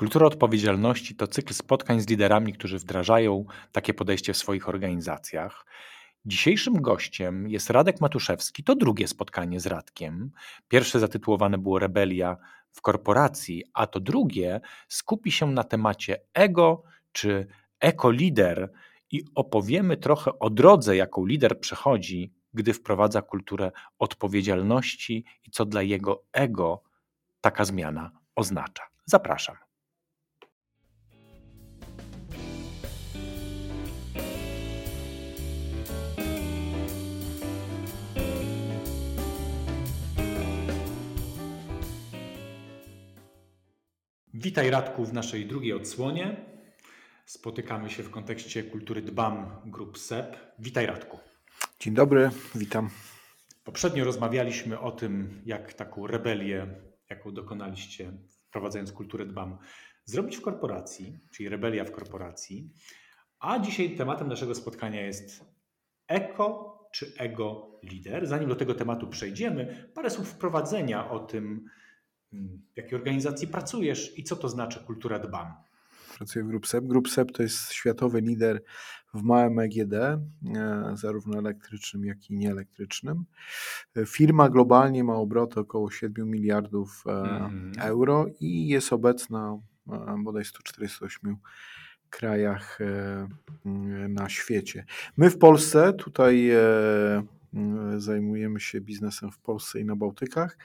Kultura 0.00 0.26
odpowiedzialności 0.26 1.14
to 1.14 1.26
cykl 1.26 1.54
spotkań 1.54 2.00
z 2.00 2.08
liderami, 2.08 2.52
którzy 2.52 2.78
wdrażają 2.78 3.44
takie 3.72 3.94
podejście 3.94 4.32
w 4.32 4.36
swoich 4.36 4.68
organizacjach. 4.68 5.66
Dzisiejszym 6.24 6.82
gościem 6.82 7.48
jest 7.48 7.70
Radek 7.70 8.00
Matuszewski. 8.00 8.64
To 8.64 8.74
drugie 8.74 9.08
spotkanie 9.08 9.60
z 9.60 9.66
Radkiem. 9.66 10.30
Pierwsze 10.68 11.00
zatytułowane 11.00 11.58
było 11.58 11.78
Rebelia 11.78 12.36
w 12.70 12.80
korporacji, 12.80 13.64
a 13.74 13.86
to 13.86 14.00
drugie 14.00 14.60
skupi 14.88 15.32
się 15.32 15.46
na 15.46 15.64
temacie 15.64 16.20
ego 16.34 16.82
czy 17.12 17.46
ekolider 17.80 18.72
i 19.10 19.24
opowiemy 19.34 19.96
trochę 19.96 20.38
o 20.38 20.50
drodze, 20.50 20.96
jaką 20.96 21.26
lider 21.26 21.60
przechodzi, 21.60 22.32
gdy 22.54 22.72
wprowadza 22.72 23.22
kulturę 23.22 23.72
odpowiedzialności 23.98 25.24
i 25.44 25.50
co 25.50 25.64
dla 25.64 25.82
jego 25.82 26.24
ego 26.32 26.82
taka 27.40 27.64
zmiana 27.64 28.10
oznacza. 28.34 28.82
Zapraszam. 29.04 29.69
Witaj 44.42 44.70
Radku 44.70 45.04
w 45.04 45.12
naszej 45.12 45.46
drugiej 45.46 45.72
odsłonie. 45.72 46.36
Spotykamy 47.26 47.90
się 47.90 48.02
w 48.02 48.10
kontekście 48.10 48.62
kultury 48.62 49.02
Dbam 49.02 49.60
Grup 49.66 49.98
SEP. 49.98 50.36
Witaj 50.58 50.86
Radku. 50.86 51.18
Dzień 51.80 51.94
dobry, 51.94 52.30
witam. 52.54 52.90
Poprzednio 53.64 54.04
rozmawialiśmy 54.04 54.80
o 54.80 54.92
tym, 54.92 55.42
jak 55.46 55.74
taką 55.74 56.06
rebelię, 56.06 56.66
jaką 57.10 57.34
dokonaliście 57.34 58.12
wprowadzając 58.48 58.92
kulturę 58.92 59.26
Dbam, 59.26 59.58
zrobić 60.04 60.36
w 60.36 60.42
korporacji, 60.42 61.18
czyli 61.32 61.48
rebelia 61.48 61.84
w 61.84 61.92
korporacji. 61.92 62.70
A 63.40 63.58
dzisiaj 63.58 63.96
tematem 63.96 64.28
naszego 64.28 64.54
spotkania 64.54 65.00
jest 65.00 65.44
eko 66.08 66.78
czy 66.92 67.12
ego 67.18 67.78
lider. 67.82 68.26
Zanim 68.26 68.48
do 68.48 68.56
tego 68.56 68.74
tematu 68.74 69.06
przejdziemy, 69.06 69.90
parę 69.94 70.10
słów 70.10 70.28
wprowadzenia 70.28 71.10
o 71.10 71.18
tym, 71.18 71.70
w 72.32 72.76
jakiej 72.76 72.94
organizacji 72.98 73.48
pracujesz 73.48 74.18
i 74.18 74.24
co 74.24 74.36
to 74.36 74.48
znaczy 74.48 74.80
kultura 74.86 75.18
dbam? 75.18 75.52
Pracuję 76.16 76.44
w 76.44 76.48
GroupSEP. 76.48 76.84
GroupSEP 76.84 77.32
to 77.32 77.42
jest 77.42 77.72
światowy 77.72 78.20
lider 78.20 78.62
w 79.14 79.22
małym 79.22 79.58
EGD, 79.58 79.94
e, 79.94 80.18
zarówno 80.94 81.38
elektrycznym, 81.38 82.04
jak 82.04 82.30
i 82.30 82.34
nieelektrycznym. 82.34 83.24
Firma 84.06 84.48
globalnie 84.48 85.04
ma 85.04 85.14
obroty 85.14 85.60
około 85.60 85.90
7 85.90 86.30
miliardów 86.30 87.04
mm. 87.06 87.72
euro 87.78 88.26
i 88.40 88.68
jest 88.68 88.92
obecna 88.92 89.58
e, 89.88 90.16
bodaj 90.24 90.44
148 90.44 91.36
krajach 92.10 92.78
na 94.08 94.28
świecie. 94.28 94.84
My 95.16 95.30
w 95.30 95.38
Polsce 95.38 95.92
tutaj 95.92 96.50
zajmujemy 97.96 98.60
się 98.60 98.80
biznesem 98.80 99.30
w 99.30 99.38
Polsce 99.38 99.80
i 99.80 99.84
na 99.84 99.96
Bałtykach. 99.96 100.58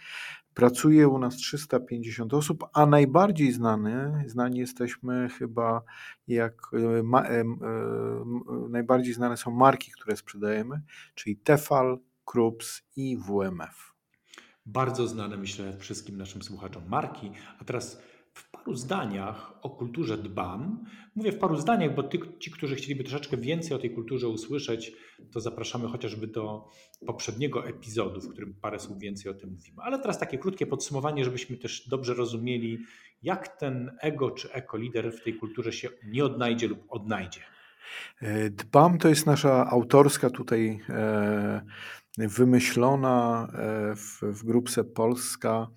Pracuje 0.56 1.08
u 1.08 1.20
nas 1.20 1.36
350 1.36 2.34
osób, 2.34 2.64
a 2.74 2.86
najbardziej 2.86 3.52
znany, 3.52 4.24
znani 4.28 4.60
jesteśmy 4.60 5.30
chyba 5.30 5.82
jak 6.28 6.62
e, 6.74 7.04
ma, 7.04 7.24
e, 7.24 7.40
e, 7.40 7.46
najbardziej 8.70 9.14
znane 9.14 9.38
są 9.38 9.52
marki, 9.52 9.92
które 9.92 10.16
sprzedajemy, 10.16 10.82
czyli 11.16 11.38
Tefal, 11.38 12.00
Krups 12.26 12.82
i 12.96 13.18
WMF. 13.18 13.94
Bardzo 14.66 15.08
znane, 15.08 15.38
myślę, 15.38 15.78
wszystkim 15.78 16.18
naszym 16.18 16.42
słuchaczom 16.42 16.84
marki. 16.90 17.32
A 17.60 17.64
teraz 17.64 18.02
paru 18.66 18.78
zdaniach 18.78 19.54
o 19.62 19.70
kulturze 19.70 20.18
dbam. 20.18 20.86
Mówię 21.16 21.32
w 21.32 21.40
paru 21.40 21.58
zdaniach, 21.58 21.96
bo 21.96 22.04
ty, 22.04 22.20
ci, 22.40 22.52
którzy 22.52 22.76
chcieliby 22.76 23.04
troszeczkę 23.04 23.38
więcej 23.38 23.78
o 23.78 23.80
tej 23.80 23.92
kulturze 23.92 24.28
usłyszeć, 24.28 24.92
to 25.32 25.40
zapraszamy 25.40 25.88
chociażby 25.88 26.28
do 26.28 26.70
poprzedniego 27.06 27.68
epizodu, 27.68 28.22
w 28.22 28.30
którym 28.30 28.54
parę 28.62 28.80
słów 28.80 29.00
więcej 29.00 29.32
o 29.32 29.34
tym 29.36 29.50
mówimy. 29.50 29.78
Ale 29.82 30.00
teraz 30.00 30.20
takie 30.20 30.38
krótkie 30.38 30.68
podsumowanie, 30.68 31.26
żebyśmy 31.26 31.58
też 31.58 31.88
dobrze 31.90 32.14
rozumieli, 32.14 32.80
jak 33.24 33.48
ten 33.48 33.92
ego 34.02 34.32
czy 34.32 34.52
ekolider 34.52 35.12
w 35.12 35.24
tej 35.24 35.34
kulturze 35.34 35.72
się 35.72 35.90
nie 36.04 36.26
odnajdzie 36.26 36.68
lub 36.68 36.80
odnajdzie. 36.90 37.42
E, 38.22 38.50
dbam 38.50 38.98
to 38.98 39.10
jest 39.10 39.26
nasza 39.26 39.70
autorska 39.70 40.30
tutaj 40.30 40.80
e, 40.90 41.62
wymyślona 42.18 43.48
e, 43.54 43.96
w, 43.96 44.20
w 44.22 44.44
grupce 44.44 44.84
Polska 44.84 45.68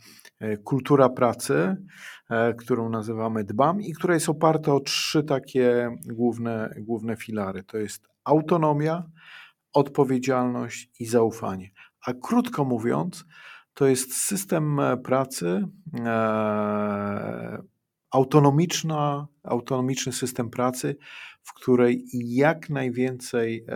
E, 0.41 0.57
kultura 0.57 1.09
pracy, 1.09 1.77
e, 2.31 2.55
którą 2.55 2.89
nazywamy 2.89 3.45
DBAM 3.45 3.81
i 3.81 3.93
która 3.93 4.15
jest 4.15 4.29
oparta 4.29 4.75
o 4.75 4.81
trzy 4.81 5.25
takie 5.25 5.91
główne, 6.07 6.75
główne 6.79 7.17
filary. 7.17 7.63
To 7.63 7.79
jest 7.79 8.09
autonomia, 8.25 9.11
odpowiedzialność 9.73 10.91
i 11.01 11.07
zaufanie. 11.07 11.71
A 12.07 12.13
krótko 12.13 12.65
mówiąc, 12.65 13.25
to 13.75 13.87
jest 13.87 14.15
system 14.15 14.81
e, 14.81 14.97
pracy, 14.97 15.69
autonomiczna, 18.11 19.27
autonomiczny 19.43 20.13
system 20.13 20.51
pracy, 20.51 20.97
w 21.43 21.55
której 21.55 22.05
jak 22.13 22.71
najwięcej 22.71 23.67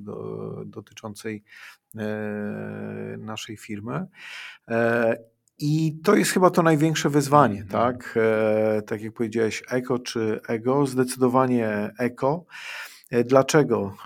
dotyczącej 0.67 1.45
naszej 3.19 3.57
firmy. 3.57 4.07
E, 4.69 5.17
I 5.59 5.99
to 6.05 6.15
jest 6.15 6.31
chyba 6.31 6.51
to 6.51 6.63
największe 6.63 7.11
wyzwanie, 7.11 7.61
mhm. 7.61 7.69
tak? 7.69 8.15
E, 8.17 8.83
tak 8.83 9.03
jak 9.03 9.13
powiedziałeś, 9.13 9.63
eko 9.71 9.99
czy 9.99 10.41
ego? 10.49 10.87
Zdecydowanie 10.87 11.91
eko. 11.99 12.45
Dlaczego 13.25 13.97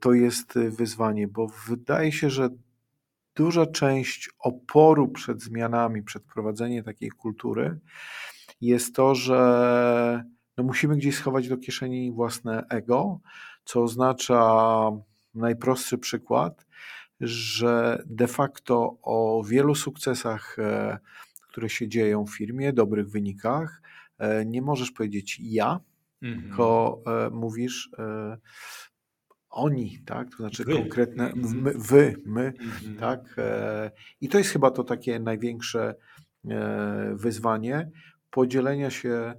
to 0.00 0.12
jest 0.12 0.58
wyzwanie? 0.58 1.28
Bo 1.28 1.46
wydaje 1.66 2.12
się, 2.12 2.30
że 2.30 2.48
duża 3.34 3.66
część 3.66 4.30
oporu 4.38 5.08
przed 5.08 5.42
zmianami, 5.42 6.02
przed 6.02 6.22
wprowadzeniem 6.22 6.84
takiej 6.84 7.10
kultury 7.10 7.78
jest 8.60 8.94
to, 8.94 9.14
że 9.14 10.24
no 10.56 10.64
musimy 10.64 10.96
gdzieś 10.96 11.16
schować 11.16 11.48
do 11.48 11.56
kieszeni 11.56 12.12
własne 12.12 12.64
ego, 12.68 13.20
co 13.64 13.82
oznacza 13.82 14.60
najprostszy 15.34 15.98
przykład, 15.98 16.66
że 17.22 18.02
de 18.06 18.26
facto 18.26 18.98
o 19.02 19.42
wielu 19.46 19.74
sukcesach, 19.74 20.56
e, 20.58 20.98
które 21.48 21.68
się 21.68 21.88
dzieją 21.88 22.26
w 22.26 22.36
firmie, 22.36 22.72
dobrych 22.72 23.10
wynikach, 23.10 23.82
e, 24.18 24.46
nie 24.46 24.62
możesz 24.62 24.90
powiedzieć 24.90 25.38
ja, 25.40 25.80
mhm. 26.22 26.42
tylko 26.42 27.00
e, 27.06 27.30
mówisz 27.30 27.90
oni, 29.50 29.98
tak? 30.06 30.30
To 30.30 30.36
znaczy 30.36 30.64
wy. 30.64 30.72
konkretne 30.72 31.32
mhm. 31.32 31.62
my, 31.62 31.72
wy, 31.76 32.16
my, 32.26 32.52
mhm. 32.60 32.96
tak? 32.96 33.36
I 34.20 34.28
to 34.28 34.38
jest 34.38 34.50
chyba 34.50 34.70
to 34.70 34.84
takie 34.84 35.20
największe 35.20 35.94
wyzwanie 37.12 37.90
podzielenia 38.30 38.90
się, 38.90 39.34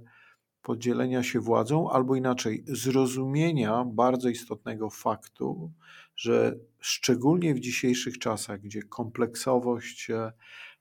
podzielenia 0.62 1.22
się 1.22 1.40
władzą, 1.40 1.90
albo 1.90 2.16
inaczej, 2.16 2.64
zrozumienia 2.66 3.84
bardzo 3.84 4.28
istotnego 4.28 4.90
faktu, 4.90 5.72
że 6.16 6.58
szczególnie 6.80 7.54
w 7.54 7.60
dzisiejszych 7.60 8.18
czasach, 8.18 8.60
gdzie 8.60 8.82
kompleksowość 8.82 10.10
e, 10.10 10.32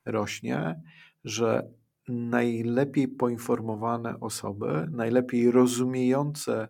rośnie, 0.06 0.82
że 1.24 1.70
najlepiej 2.08 3.08
poinformowane 3.08 4.20
osoby, 4.20 4.88
najlepiej 4.92 5.52
rozumiejące 5.52 6.68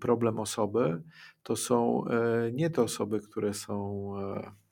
problem 0.00 0.40
osoby, 0.40 1.02
to 1.42 1.56
są 1.56 2.04
nie 2.52 2.70
te 2.70 2.82
osoby, 2.82 3.20
które 3.20 3.54
są 3.54 4.10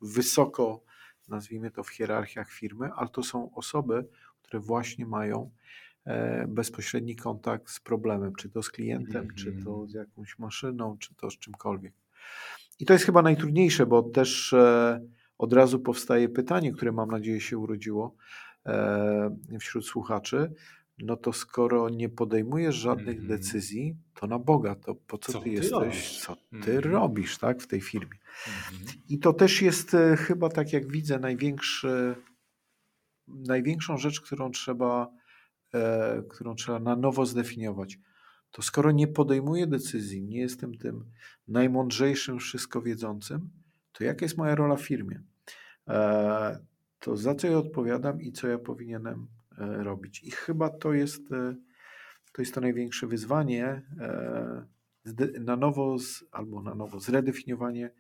wysoko, 0.03 0.85
nazwijmy 1.29 1.71
to 1.71 1.83
w 1.83 1.91
hierarchiach 1.91 2.51
firmy, 2.53 2.91
ale 2.97 3.09
to 3.09 3.23
są 3.23 3.55
osoby, 3.55 4.09
które 4.43 4.61
właśnie 4.61 5.07
mają 5.07 5.51
bezpośredni 6.49 7.17
kontakt 7.17 7.71
z 7.71 7.81
problemem, 7.81 8.35
czy 8.35 8.51
to 8.51 8.62
z 8.62 8.71
klientem, 8.71 9.23
mm 9.23 9.29
-hmm. 9.29 9.35
czy 9.35 9.65
to 9.65 9.87
z 9.87 9.95
jakąś 9.95 10.39
maszyną, 10.39 10.99
czy 10.99 11.15
to 11.15 11.31
z 11.31 11.39
czymkolwiek. 11.39 11.95
I 12.81 12.85
to 12.87 12.93
jest 12.93 13.05
chyba 13.05 13.23
najtrudniejsze, 13.23 13.87
bo 13.87 14.03
też 14.03 14.55
od 15.38 15.53
razu 15.53 15.81
powstaje 15.81 16.29
pytanie, 16.29 16.73
które 16.73 16.93
mam 16.93 17.11
nadzieję 17.11 17.41
się 17.41 17.59
urodziło 17.59 18.15
wśród 19.59 19.87
słuchaczy 19.87 20.55
no 21.03 21.17
to 21.17 21.32
skoro 21.32 21.88
nie 21.88 22.09
podejmujesz 22.09 22.75
żadnych 22.75 23.17
mm. 23.17 23.29
decyzji, 23.29 23.97
to 24.15 24.27
na 24.27 24.38
Boga, 24.38 24.75
to 24.75 24.94
po 24.94 25.19
co, 25.19 25.32
co 25.32 25.41
ty, 25.41 25.49
jesteś, 25.49 25.71
robisz? 25.71 26.21
co 26.21 26.37
ty 26.62 26.73
mm. 26.73 26.85
robisz 26.85 27.38
tak, 27.38 27.62
w 27.62 27.67
tej 27.67 27.81
firmie. 27.81 28.19
Mm. 28.73 28.87
I 29.09 29.19
to 29.19 29.33
też 29.33 29.62
jest 29.62 29.94
e, 29.94 30.17
chyba, 30.17 30.49
tak 30.49 30.73
jak 30.73 30.93
widzę, 30.93 31.19
największy, 31.19 32.15
największą 33.29 33.97
rzecz, 33.97 34.21
którą 34.21 34.50
trzeba, 34.50 35.11
e, 35.75 36.23
którą 36.31 36.55
trzeba 36.55 36.79
na 36.79 36.97
nowo 36.97 37.26
zdefiniować. 37.26 37.99
To 38.50 38.62
skoro 38.62 38.91
nie 38.91 39.08
podejmuję 39.08 39.67
decyzji, 39.67 40.23
nie 40.23 40.41
jestem 40.41 40.79
tym 40.79 41.05
najmądrzejszym, 41.49 42.38
wszystko 42.38 42.82
wiedzącym, 42.82 43.50
to 43.93 44.05
jaka 44.05 44.25
jest 44.25 44.38
moja 44.38 44.55
rola 44.55 44.76
w 44.76 44.82
firmie? 44.82 45.23
E, 45.88 46.58
to 47.00 47.17
za 47.17 47.35
co 47.35 47.47
ja 47.47 47.58
odpowiadam 47.58 48.20
i 48.20 48.32
co 48.32 48.49
ja 48.49 48.58
powinienem 48.58 49.29
E, 49.61 49.85
robić. 49.85 50.23
I 50.23 50.31
chyba 50.31 50.70
to 50.70 50.93
jest 50.93 51.32
e, 51.32 51.56
to, 52.32 52.43
jest 52.43 52.55
to 52.55 52.61
największe 52.61 53.06
wyzwanie 53.06 53.82
na 55.41 55.56
nowo, 55.56 55.99
z, 55.99 56.25
albo 56.32 56.62
na 56.62 56.75
nowo 56.75 57.00
zredefiniowanie 57.00 57.91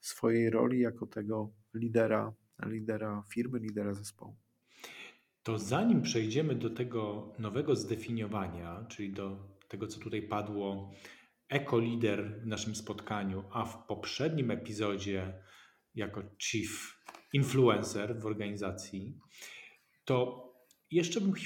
swojej 0.00 0.50
roli 0.50 0.80
jako 0.80 1.06
tego 1.06 1.52
lidera, 1.74 2.32
lidera 2.66 3.22
firmy, 3.28 3.58
lidera 3.58 3.94
zespołu. 3.94 4.36
To 5.42 5.58
zanim 5.58 6.02
przejdziemy 6.02 6.54
do 6.54 6.70
tego 6.70 7.32
nowego 7.38 7.76
zdefiniowania, 7.76 8.84
czyli 8.88 9.12
do 9.12 9.48
tego, 9.70 9.86
co 9.86 10.00
tutaj 10.00 10.22
padło, 10.22 10.92
eko-lider 11.48 12.40
w 12.42 12.46
naszym 12.46 12.74
spotkaniu, 12.74 13.44
a 13.52 13.64
w 13.64 13.86
poprzednim 13.86 14.50
epizodzie 14.50 15.42
jako 15.94 16.22
chief 16.38 17.00
influencer 17.32 18.20
w 18.20 18.26
organizacji, 18.26 19.18
to 20.04 20.46
jeszcze 20.90 21.20
bym 21.20 21.32
ch 21.32 21.38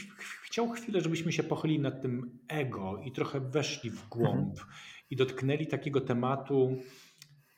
chciał 0.45 0.71
chwilę, 0.71 1.01
żebyśmy 1.01 1.33
się 1.33 1.43
pochylili 1.43 1.81
nad 1.81 2.03
tym 2.03 2.39
ego 2.49 3.01
i 3.05 3.13
trochę 3.13 3.41
weszli 3.41 3.91
w 3.91 4.09
głąb 4.09 4.51
mhm. 4.51 4.69
i 5.11 5.17
dotknęli 5.17 5.67
takiego 5.67 6.01
tematu, 6.01 6.77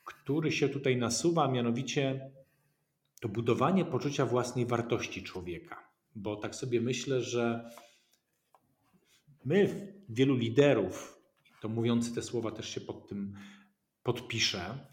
który 0.05 0.51
się 0.51 0.69
tutaj 0.69 0.97
nasuwa, 0.97 1.47
mianowicie 1.47 2.31
to 3.21 3.29
budowanie 3.29 3.85
poczucia 3.85 4.25
własnej 4.25 4.65
wartości 4.65 5.23
człowieka. 5.23 5.89
Bo 6.15 6.35
tak 6.35 6.55
sobie 6.55 6.81
myślę, 6.81 7.21
że 7.21 7.69
my, 9.45 9.93
wielu 10.09 10.35
liderów, 10.35 11.19
to 11.61 11.69
mówiący 11.69 12.15
te 12.15 12.21
słowa 12.21 12.51
też 12.51 12.69
się 12.69 12.81
pod 12.81 13.07
tym 13.07 13.33
podpiszę, 14.03 14.87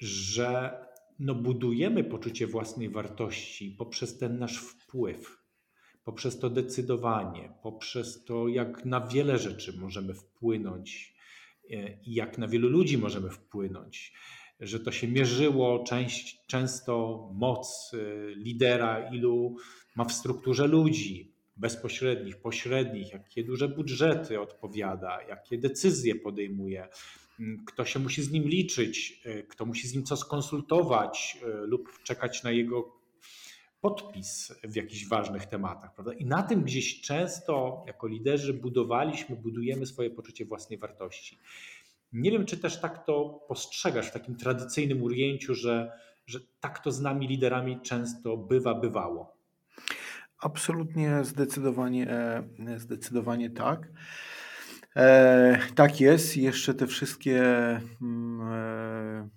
że 0.00 0.78
no 1.18 1.34
budujemy 1.34 2.04
poczucie 2.04 2.46
własnej 2.46 2.88
wartości 2.88 3.70
poprzez 3.78 4.18
ten 4.18 4.38
nasz 4.38 4.58
wpływ, 4.58 5.44
poprzez 6.04 6.38
to 6.38 6.50
decydowanie, 6.50 7.52
poprzez 7.62 8.24
to, 8.24 8.48
jak 8.48 8.84
na 8.84 9.00
wiele 9.06 9.38
rzeczy 9.38 9.78
możemy 9.78 10.14
wpłynąć 10.14 11.14
e, 11.70 12.00
i 12.02 12.14
jak 12.14 12.38
na 12.38 12.48
wielu 12.48 12.68
ludzi 12.68 12.98
możemy 12.98 13.30
wpłynąć, 13.30 14.12
że 14.60 14.80
to 14.80 14.92
się 14.92 15.08
mierzyło 15.08 15.84
część, 15.84 16.46
często 16.46 17.28
moc 17.34 17.92
e, 17.94 18.34
lidera, 18.34 19.10
ilu 19.10 19.56
ma 19.96 20.04
w 20.04 20.12
strukturze 20.12 20.66
ludzi 20.66 21.33
bezpośrednich, 21.56 22.36
pośrednich, 22.36 23.12
jakie 23.12 23.44
duże 23.44 23.68
budżety 23.68 24.40
odpowiada, 24.40 25.22
jakie 25.28 25.58
decyzje 25.58 26.14
podejmuje, 26.14 26.88
kto 27.66 27.84
się 27.84 27.98
musi 27.98 28.22
z 28.22 28.30
nim 28.30 28.44
liczyć, 28.44 29.22
e, 29.24 29.42
kto 29.42 29.66
musi 29.66 29.88
z 29.88 29.94
nim 29.94 30.04
co 30.04 30.16
skonsultować 30.16 31.38
lub 31.66 32.02
czekać 32.02 32.42
na 32.42 32.50
jego 32.50 33.04
podpis 33.84 34.52
w 34.64 34.76
jakichś 34.76 35.08
ważnych 35.08 35.46
tematach. 35.46 35.94
Prawda? 35.94 36.12
I 36.12 36.24
na 36.24 36.42
tym 36.42 36.62
gdzieś 36.62 37.00
często 37.00 37.84
jako 37.86 38.06
liderzy 38.06 38.54
budowaliśmy, 38.54 39.36
budujemy 39.36 39.86
swoje 39.86 40.10
poczucie 40.10 40.44
własnej 40.44 40.78
wartości. 40.78 41.38
Nie 42.12 42.30
wiem, 42.30 42.46
czy 42.46 42.56
też 42.56 42.80
tak 42.80 43.06
to 43.06 43.44
postrzegasz 43.48 44.06
w 44.06 44.12
takim 44.12 44.36
tradycyjnym 44.36 45.02
ujęciu, 45.02 45.54
że, 45.54 45.98
że 46.26 46.40
tak 46.60 46.78
to 46.78 46.92
z 46.92 47.00
nami 47.00 47.28
liderami 47.28 47.80
często 47.80 48.36
bywa, 48.36 48.74
bywało. 48.74 49.36
Absolutnie, 50.44 51.24
zdecydowanie, 51.24 52.10
e, 52.10 52.44
zdecydowanie 52.76 53.50
tak. 53.50 53.88
E, 54.96 55.58
tak 55.74 56.00
jest. 56.00 56.36
Jeszcze 56.36 56.74
te 56.74 56.86
wszystkie, 56.86 57.40
mm, 58.02 58.40
e, 58.52 59.28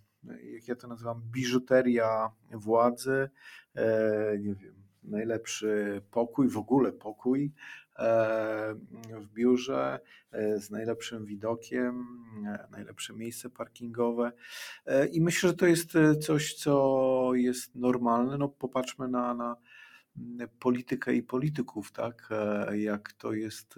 jak 0.54 0.68
ja 0.68 0.76
to 0.76 0.88
nazywam, 0.88 1.22
biżuteria 1.32 2.32
władzy, 2.52 3.30
E, 3.78 4.38
nie 4.40 4.56
wiem, 4.56 4.74
najlepszy 5.04 6.02
pokój, 6.12 6.50
w 6.50 6.58
ogóle 6.58 6.92
pokój 6.92 7.52
e, 8.00 8.76
w 9.20 9.34
biurze 9.34 10.00
e, 10.32 10.60
z 10.60 10.72
najlepszym 10.72 11.26
widokiem, 11.26 12.06
najlepsze 12.72 13.14
miejsce 13.14 13.50
parkingowe. 13.50 14.32
I 15.12 15.22
myślę, 15.22 15.50
że 15.50 15.56
to 15.56 15.68
jest 15.68 15.94
coś, 16.22 16.54
co 16.54 17.32
jest 17.34 17.76
normalne. 17.76 18.38
No, 18.38 18.50
popatrzmy 18.50 19.08
na, 19.08 19.34
na 19.34 19.56
politykę 20.60 21.14
i 21.14 21.24
polityków, 21.24 21.92
tak? 21.92 22.30
Jak 22.72 23.14
to 23.14 23.34
jest. 23.34 23.76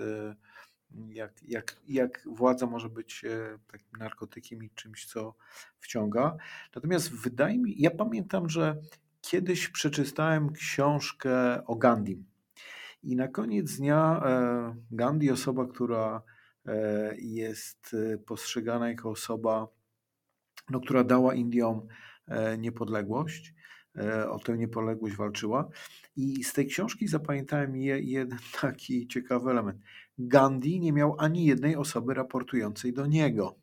Jak, 1.09 1.43
jak, 1.47 1.75
jak 1.87 2.23
władza 2.25 2.65
może 2.65 2.89
być 2.89 3.25
takim 3.71 3.99
narkotykiem 3.99 4.63
i 4.63 4.69
czymś, 4.69 5.05
co 5.05 5.35
wciąga. 5.79 6.37
Natomiast 6.75 7.13
wydaje 7.13 7.59
mi, 7.59 7.81
ja 7.81 7.91
pamiętam, 7.91 8.49
że 8.49 8.75
Kiedyś 9.21 9.69
przeczytałem 9.69 10.51
książkę 10.51 11.65
o 11.65 11.75
Gandhi. 11.75 12.23
I 13.03 13.15
na 13.15 13.27
koniec 13.27 13.77
dnia 13.77 14.21
e, 14.25 14.75
Gandhi, 14.91 15.31
osoba, 15.31 15.67
która 15.67 16.21
e, 16.65 17.15
jest 17.17 17.95
e, 18.13 18.17
postrzegana 18.17 18.89
jako 18.89 19.09
osoba, 19.09 19.67
no, 20.69 20.79
która 20.79 21.03
dała 21.03 21.33
Indiom 21.33 21.87
niepodległość, 22.57 23.53
o 24.29 24.39
tę 24.39 24.57
niepodległość 24.57 25.15
walczyła. 25.15 25.69
I 26.15 26.43
z 26.43 26.53
tej 26.53 26.67
książki 26.67 27.07
zapamiętałem 27.07 27.75
jeden 27.75 28.39
taki 28.61 29.07
ciekawy 29.07 29.51
element. 29.51 29.79
Gandhi 30.17 30.79
nie 30.79 30.93
miał 30.93 31.15
ani 31.19 31.45
jednej 31.45 31.75
osoby 31.75 32.13
raportującej 32.13 32.93
do 32.93 33.05
niego. 33.05 33.55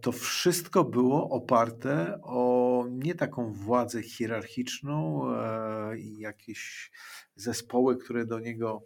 To 0.00 0.12
wszystko 0.12 0.84
było 0.84 1.28
oparte 1.28 2.18
o 2.22 2.84
nie 2.90 3.14
taką 3.14 3.52
władzę 3.52 4.02
hierarchiczną 4.02 5.22
e, 5.30 5.98
i 5.98 6.18
jakieś 6.18 6.90
zespoły, 7.34 7.96
które 7.96 8.26
do 8.26 8.40
niego 8.40 8.82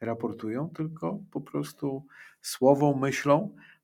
raportują, 0.00 0.70
tylko 0.70 1.20
po 1.30 1.40
prostu 1.40 2.06
słową, 2.42 2.98
myślą, 2.98 3.54
e, 3.56 3.77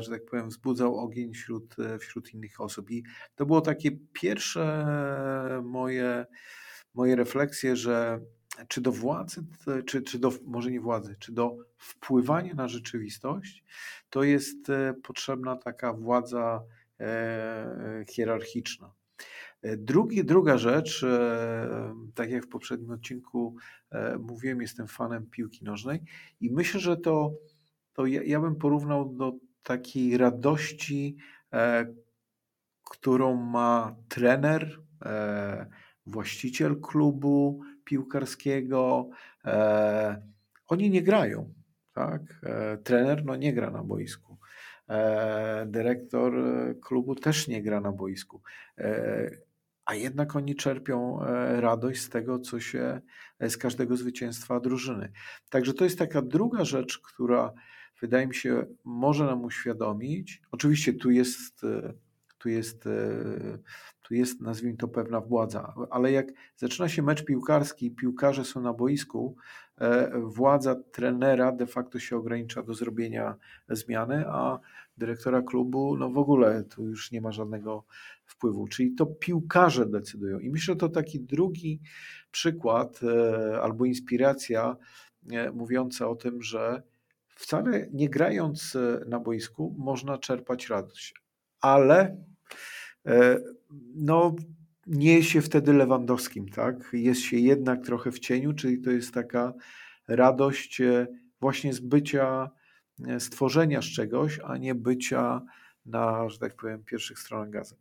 że 0.00 0.10
tak 0.10 0.24
powiem, 0.24 0.48
wzbudzał 0.48 0.98
ogień 0.98 1.34
wśród, 1.34 1.78
e, 1.78 1.98
wśród 1.98 2.34
innych 2.34 2.60
osób. 2.60 2.90
I 2.90 3.04
to 3.34 3.46
było 3.46 3.60
takie 3.60 3.90
pierwsze 4.12 4.86
moje, 5.64 6.26
moje 6.94 7.16
refleksje, 7.16 7.76
że 7.76 8.20
czy 8.68 8.80
do 8.80 8.92
władzy, 8.92 9.44
czy, 9.86 10.02
czy 10.02 10.18
do, 10.18 10.32
może 10.44 10.70
nie 10.70 10.80
władzy, 10.80 11.16
czy 11.18 11.32
do 11.32 11.56
wpływania 11.78 12.54
na 12.54 12.68
rzeczywistość, 12.68 13.64
to 14.10 14.22
jest 14.22 14.56
potrzebna 15.02 15.56
taka 15.56 15.92
władza 15.92 16.62
hierarchiczna. 18.10 18.92
Drugi, 19.62 20.24
druga 20.24 20.58
rzecz, 20.58 21.02
e, 21.04 21.94
tak 22.14 22.30
jak 22.30 22.44
w 22.44 22.48
poprzednim 22.48 22.90
odcinku 22.90 23.56
e, 23.90 24.18
mówiłem, 24.18 24.60
jestem 24.60 24.86
fanem 24.86 25.26
piłki 25.26 25.64
nożnej 25.64 26.00
i 26.40 26.50
myślę, 26.50 26.80
że 26.80 26.96
to, 26.96 27.32
to 27.92 28.06
ja, 28.06 28.22
ja 28.22 28.40
bym 28.40 28.56
porównał 28.56 29.14
do 29.14 29.32
takiej 29.62 30.16
radości, 30.16 31.16
e, 31.52 31.86
którą 32.90 33.36
ma 33.36 33.96
trener, 34.08 34.82
właściciel 36.06 36.80
klubu 36.80 37.60
piłkarskiego. 37.84 39.08
Oni 40.66 40.90
nie 40.90 41.02
grają, 41.02 41.54
tak? 41.92 42.22
Trener 42.84 43.24
no, 43.24 43.36
nie 43.36 43.52
gra 43.52 43.70
na 43.70 43.82
boisku. 43.82 44.38
Dyrektor 45.66 46.32
klubu 46.80 47.14
też 47.14 47.48
nie 47.48 47.62
gra 47.62 47.80
na 47.80 47.92
boisku 47.92 48.42
a 49.84 49.94
jednak 49.94 50.36
oni 50.36 50.56
czerpią 50.56 51.22
e, 51.22 51.60
radość 51.60 52.00
z 52.00 52.08
tego, 52.08 52.38
co 52.38 52.60
się 52.60 53.00
e, 53.38 53.50
z 53.50 53.56
każdego 53.56 53.96
zwycięstwa 53.96 54.60
drużyny. 54.60 55.12
Także 55.50 55.74
to 55.74 55.84
jest 55.84 55.98
taka 55.98 56.22
druga 56.22 56.64
rzecz, 56.64 56.98
która 56.98 57.52
wydaje 58.02 58.26
mi 58.26 58.34
się, 58.34 58.66
może 58.84 59.24
nam 59.24 59.44
uświadomić. 59.44 60.42
Oczywiście 60.50 60.92
tu 60.92 61.10
jest, 61.10 61.64
e, 61.64 61.92
tu 62.38 62.48
jest, 62.48 62.86
e, 62.86 63.58
tu 64.02 64.14
jest, 64.14 64.40
nazwijmy 64.40 64.76
to, 64.76 64.88
pewna 64.88 65.20
władza, 65.20 65.74
ale 65.90 66.12
jak 66.12 66.26
zaczyna 66.56 66.88
się 66.88 67.02
mecz 67.02 67.24
piłkarski, 67.24 67.90
piłkarze 67.90 68.44
są 68.44 68.60
na 68.60 68.72
boisku, 68.72 69.36
e, 69.78 70.20
władza 70.20 70.74
trenera 70.92 71.52
de 71.52 71.66
facto 71.66 71.98
się 71.98 72.16
ogranicza 72.16 72.62
do 72.62 72.74
zrobienia 72.74 73.36
zmiany, 73.68 74.24
a 74.28 74.58
dyrektora 74.96 75.42
klubu, 75.42 75.96
no 75.96 76.10
w 76.10 76.18
ogóle 76.18 76.64
tu 76.64 76.86
już 76.86 77.12
nie 77.12 77.20
ma 77.20 77.32
żadnego 77.32 77.84
wpływu. 78.24 78.68
Czyli 78.68 78.94
to 78.94 79.06
piłkarze 79.06 79.86
decydują. 79.86 80.38
I 80.38 80.50
myślę, 80.50 80.74
że 80.74 80.80
to 80.80 80.88
taki 80.88 81.20
drugi 81.20 81.80
przykład 82.30 83.00
albo 83.62 83.84
inspiracja 83.84 84.76
mówiąca 85.52 86.08
o 86.08 86.16
tym, 86.16 86.42
że 86.42 86.82
wcale 87.42 87.88
nie 87.92 88.08
grając 88.08 88.76
e, 88.76 89.04
na 89.08 89.20
boisku 89.20 89.74
można 89.78 90.18
czerpać 90.18 90.68
radość, 90.68 91.14
ale 91.60 92.16
e, 93.06 93.38
no, 93.94 94.36
nie 94.86 95.14
jest 95.14 95.28
się 95.28 95.42
wtedy 95.42 95.72
Lewandowskim, 95.72 96.48
tak? 96.48 96.76
Jest 96.92 97.20
się 97.20 97.36
jednak 97.36 97.84
trochę 97.84 98.12
w 98.12 98.18
cieniu, 98.18 98.52
czyli 98.52 98.80
to 98.80 98.90
jest 98.90 99.14
taka 99.14 99.52
radość 100.08 100.80
e, 100.80 101.06
właśnie 101.40 101.72
z 101.72 101.80
bycia, 101.80 102.50
stworzenia 103.18 103.82
z 103.82 103.84
czegoś, 103.84 104.40
a 104.44 104.56
nie 104.56 104.74
bycia 104.74 105.42
na, 105.86 106.28
że 106.28 106.38
tak 106.38 106.56
powiem, 106.56 106.84
pierwszych 106.84 107.18
stronach 107.18 107.50
gazet. 107.50 107.78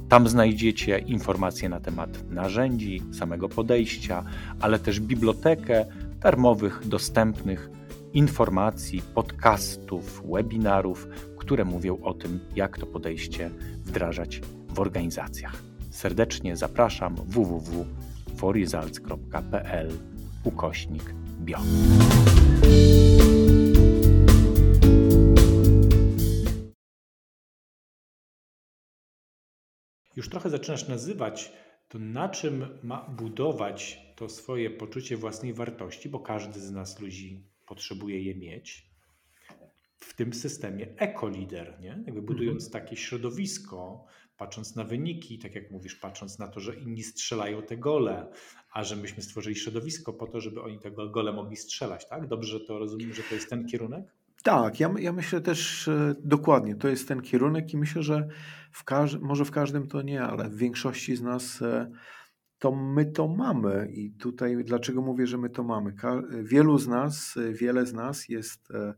Tam 0.10 0.28
znajdziecie 0.28 1.00
informacje 1.00 1.70
na 1.70 1.80
temat 1.80 2.30
narzędzi, 2.30 3.02
samego 3.12 3.50
podejścia, 3.50 4.24
ale 4.60 4.80
też 4.80 5.00
bibliotekę 5.00 5.86
darmowych, 6.20 6.88
dostępnych 6.88 7.70
informacji, 8.14 9.02
podcastów, 9.14 10.24
webinarów, 10.32 11.08
które 11.38 11.66
mówią 11.66 11.98
o 12.02 12.14
tym, 12.14 12.40
jak 12.56 12.78
to 12.78 12.86
podejście 12.86 13.50
wdrażać 13.86 14.42
w 14.70 14.80
organizacjach. 14.80 15.69
Serdecznie 16.00 16.58
zapraszam 16.58 17.15
www.forresults.pl 17.15 20.00
ukośnik 20.44 21.13
bio. 21.39 21.58
Już 30.15 30.29
trochę 30.29 30.50
zaczynasz 30.50 30.88
nazywać 30.88 31.53
to, 31.88 32.00
na 32.00 32.29
czym 32.29 32.79
ma 32.84 33.10
budować 33.10 34.01
to 34.15 34.29
swoje 34.29 34.70
poczucie 34.70 35.18
własnej 35.18 35.53
wartości, 35.53 36.10
bo 36.10 36.20
każdy 36.20 36.60
z 36.60 36.72
nas 36.72 37.00
ludzi 37.00 37.44
potrzebuje 37.68 38.24
je 38.24 38.36
mieć. 38.36 38.89
W 39.96 40.13
tym 40.13 40.34
systemie 40.34 40.88
ekolider, 40.98 41.77
nie? 41.82 42.03
Jakby 42.06 42.22
budując 42.22 42.65
mhm. 42.65 42.84
takie 42.84 42.96
środowisko, 42.96 44.06
patrząc 44.39 44.75
na 44.75 44.84
wyniki, 44.84 45.39
tak 45.39 45.55
jak 45.55 45.72
mówisz, 45.72 45.96
patrząc 45.96 46.39
na 46.39 46.48
to, 46.48 46.60
że 46.60 46.75
inni 46.75 47.03
strzelają 47.03 47.62
te 47.62 47.77
gole, 47.77 48.27
a 48.74 48.84
że 48.84 48.96
myśmy 48.96 49.24
stworzyli 49.24 49.55
środowisko 49.55 50.13
po 50.13 50.27
to, 50.27 50.41
żeby 50.41 50.62
oni 50.62 50.79
te 50.79 50.91
gole 50.91 51.34
mogli 51.34 51.55
strzelać, 51.55 52.10
tak? 52.10 52.27
Dobrze 52.27 52.60
to 52.60 52.79
rozumiem, 52.79 53.13
że 53.13 53.24
to 53.24 53.36
jest 53.36 53.50
ten 53.50 53.65
kierunek? 53.65 54.05
Tak, 54.43 54.79
ja, 54.79 54.93
ja 55.00 55.13
myślę 55.13 55.41
też 55.41 55.88
e, 55.88 56.15
dokładnie, 56.24 56.75
to 56.75 56.88
jest 56.88 57.08
ten 57.08 57.22
kierunek 57.22 57.74
i 57.74 57.77
myślę, 57.77 58.03
że 58.03 58.27
w 58.72 58.84
każ- 58.84 59.19
może 59.22 59.46
w 59.46 59.51
każdym 59.51 59.88
to 59.88 60.01
nie, 60.01 60.22
ale 60.22 60.50
w 60.50 60.55
większości 60.58 61.15
z 61.15 61.22
nas 61.22 61.62
e, 61.62 61.91
to 62.60 62.72
my 62.72 63.05
to 63.05 63.27
mamy. 63.27 63.91
I 63.93 64.12
tutaj 64.12 64.63
dlaczego 64.63 65.01
mówię, 65.01 65.27
że 65.27 65.38
my 65.38 65.50
to 65.50 65.63
mamy? 65.63 65.93
Ka- 65.93 66.24
wielu 66.43 66.77
z 66.77 66.88
nas, 66.88 67.38
wiele 67.53 67.86
z 67.86 67.93
nas 67.93 68.29
jest 68.29 68.72
e, 68.72 68.77
E, 68.77 68.93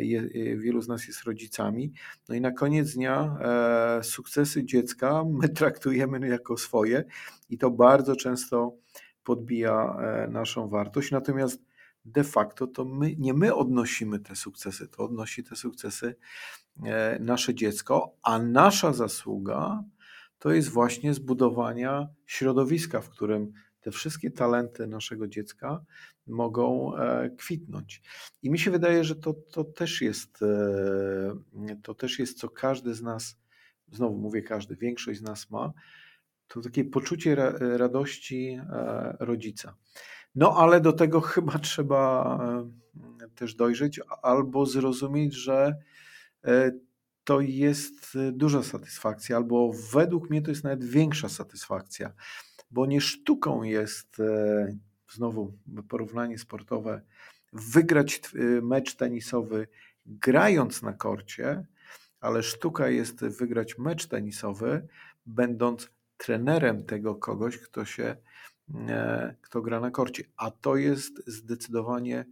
je, 0.00 0.20
e, 0.20 0.56
wielu 0.56 0.82
z 0.82 0.88
nas 0.88 1.06
jest 1.06 1.24
rodzicami. 1.24 1.92
No 2.28 2.34
i 2.34 2.40
na 2.40 2.50
koniec 2.50 2.94
dnia 2.94 3.38
e, 3.40 4.02
sukcesy 4.02 4.64
dziecka 4.64 5.24
my 5.40 5.48
traktujemy 5.48 6.28
jako 6.28 6.56
swoje 6.56 7.04
i 7.50 7.58
to 7.58 7.70
bardzo 7.70 8.16
często 8.16 8.76
podbija 9.24 9.96
naszą 10.28 10.68
wartość. 10.68 11.10
Natomiast 11.10 11.62
de 12.04 12.24
facto 12.24 12.66
to 12.66 12.84
my, 12.84 13.16
nie 13.16 13.34
my 13.34 13.54
odnosimy 13.54 14.18
te 14.18 14.36
sukcesy, 14.36 14.88
to 14.88 15.04
odnosi 15.04 15.44
te 15.44 15.56
sukcesy 15.56 16.14
nasze 17.20 17.54
dziecko, 17.54 18.14
a 18.22 18.38
nasza 18.38 18.92
zasługa 18.92 19.84
to 20.38 20.52
jest 20.52 20.68
właśnie 20.68 21.14
zbudowania 21.14 22.08
środowiska, 22.26 23.00
w 23.00 23.10
którym 23.10 23.52
te 23.88 23.92
wszystkie 23.92 24.30
talenty 24.30 24.86
naszego 24.86 25.28
dziecka 25.28 25.84
mogą 26.26 26.96
e, 26.96 27.30
kwitnąć. 27.38 28.02
I 28.42 28.50
mi 28.50 28.58
się 28.58 28.70
wydaje, 28.70 29.04
że 29.04 29.16
to, 29.16 29.34
to, 29.34 29.64
też 29.64 30.02
jest, 30.02 30.42
e, 30.42 31.76
to 31.82 31.94
też 31.94 32.18
jest, 32.18 32.38
co 32.38 32.48
każdy 32.48 32.94
z 32.94 33.02
nas, 33.02 33.36
znowu 33.92 34.16
mówię 34.16 34.42
każdy, 34.42 34.76
większość 34.76 35.18
z 35.18 35.22
nas 35.22 35.50
ma, 35.50 35.72
to 36.48 36.60
takie 36.60 36.84
poczucie 36.84 37.34
radości 37.76 38.60
e, 38.72 39.16
rodzica. 39.20 39.74
No 40.34 40.56
ale 40.56 40.80
do 40.80 40.92
tego 40.92 41.20
chyba 41.34 41.58
trzeba 41.58 42.38
też 43.34 43.54
dojrzeć 43.54 44.00
albo 44.22 44.66
zrozumieć, 44.66 45.34
że 45.34 45.76
to 47.24 47.40
jest 47.40 48.18
duża 48.32 48.62
satysfakcja, 48.62 49.36
albo 49.36 49.72
według 49.92 50.30
mnie 50.30 50.42
to 50.42 50.50
jest 50.50 50.64
nawet 50.64 50.84
większa 50.84 51.28
satysfakcja, 51.28 52.12
bo 52.70 52.86
nie 52.86 53.00
sztuką 53.00 53.62
jest 53.62 54.16
znowu 55.12 55.52
porównanie 55.88 56.38
sportowe, 56.38 57.02
wygrać 57.52 58.20
y, 58.34 58.62
mecz 58.62 58.96
tenisowy 58.96 59.68
grając 60.06 60.82
na 60.82 60.92
korcie, 60.92 61.66
ale 62.20 62.42
sztuka 62.42 62.88
jest 62.88 63.24
wygrać 63.24 63.78
mecz 63.78 64.06
tenisowy, 64.06 64.88
będąc 65.26 65.90
trenerem 66.16 66.84
tego 66.84 67.14
kogoś, 67.14 67.58
kto 67.58 67.84
się, 67.84 68.16
e, 68.88 69.34
kto 69.40 69.62
gra 69.62 69.80
na 69.80 69.90
korcie. 69.90 70.24
A 70.36 70.50
to 70.50 70.76
jest 70.76 71.22
zdecydowanie 71.26 72.24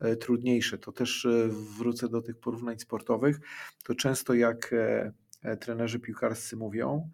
e, 0.00 0.16
trudniejsze. 0.16 0.78
To 0.78 0.92
też 0.92 1.24
e, 1.24 1.48
wrócę 1.78 2.08
do 2.08 2.22
tych 2.22 2.40
porównań 2.40 2.78
sportowych. 2.78 3.40
To 3.84 3.94
często 3.94 4.34
jak 4.34 4.74
trenerzy 5.60 6.00
piłkarscy 6.00 6.56
mówią, 6.56 7.10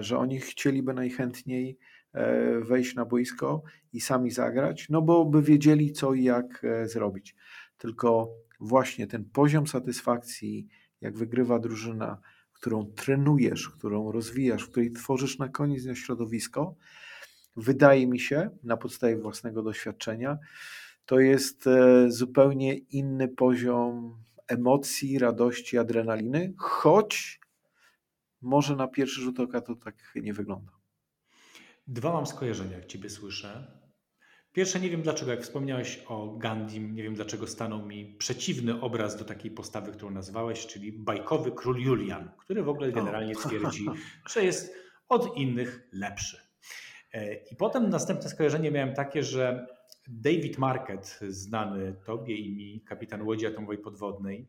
że 0.00 0.18
oni 0.18 0.40
chcieliby 0.40 0.94
najchętniej 0.94 1.78
E, 2.14 2.60
wejść 2.60 2.94
na 2.94 3.04
boisko 3.04 3.62
i 3.92 4.00
sami 4.00 4.30
zagrać, 4.30 4.88
no 4.88 5.02
bo 5.02 5.24
by 5.24 5.42
wiedzieli 5.42 5.92
co 5.92 6.14
i 6.14 6.24
jak 6.24 6.64
e, 6.64 6.88
zrobić. 6.88 7.36
Tylko 7.78 8.34
właśnie 8.60 9.06
ten 9.06 9.24
poziom 9.24 9.66
satysfakcji, 9.66 10.68
jak 11.00 11.16
wygrywa 11.16 11.58
drużyna, 11.58 12.20
którą 12.52 12.86
trenujesz, 12.86 13.68
którą 13.68 14.12
rozwijasz, 14.12 14.62
w 14.62 14.70
której 14.70 14.92
tworzysz 14.92 15.38
na 15.38 15.48
koniec 15.48 15.82
dnia 15.82 15.94
środowisko, 15.94 16.74
wydaje 17.56 18.06
mi 18.06 18.20
się, 18.20 18.50
na 18.62 18.76
podstawie 18.76 19.16
własnego 19.16 19.62
doświadczenia, 19.62 20.38
to 21.06 21.20
jest 21.20 21.66
e, 21.66 22.10
zupełnie 22.10 22.74
inny 22.74 23.28
poziom 23.28 24.18
emocji, 24.48 25.18
radości, 25.18 25.78
adrenaliny, 25.78 26.54
choć 26.58 27.40
może 28.44 28.76
na 28.76 28.88
pierwszy 28.88 29.20
rzut 29.20 29.40
oka 29.40 29.60
to 29.60 29.74
tak 29.74 30.12
nie 30.16 30.32
wygląda. 30.32 30.72
Dwa 31.86 32.12
mam 32.12 32.26
skojarzenia, 32.26 32.76
jak 32.76 32.86
Ciebie 32.86 33.10
słyszę. 33.10 33.66
Pierwsze, 34.52 34.80
nie 34.80 34.90
wiem 34.90 35.02
dlaczego, 35.02 35.30
jak 35.30 35.42
wspomniałeś 35.42 36.04
o 36.08 36.36
Gandim, 36.36 36.94
nie 36.94 37.02
wiem 37.02 37.14
dlaczego 37.14 37.46
stanął 37.46 37.86
mi 37.86 38.14
przeciwny 38.18 38.80
obraz 38.80 39.16
do 39.16 39.24
takiej 39.24 39.50
postawy, 39.50 39.92
którą 39.92 40.10
nazwałeś, 40.10 40.66
czyli 40.66 40.92
bajkowy 40.92 41.52
król 41.52 41.80
Julian, 41.80 42.30
który 42.38 42.62
w 42.62 42.68
ogóle 42.68 42.92
generalnie 42.92 43.34
twierdzi, 43.34 43.86
że 44.28 44.44
jest 44.44 44.74
od 45.08 45.36
innych 45.36 45.88
lepszy. 45.92 46.40
E, 47.12 47.34
I 47.34 47.56
potem 47.56 47.88
następne 47.88 48.30
skojarzenie 48.30 48.70
miałem 48.70 48.94
takie, 48.94 49.22
że 49.22 49.66
David 50.08 50.58
Market, 50.58 51.20
znany 51.28 51.94
Tobie 52.06 52.36
i 52.36 52.56
mi, 52.56 52.80
kapitan 52.80 53.22
łodzi 53.22 53.46
atomowej 53.46 53.78
podwodnej, 53.78 54.48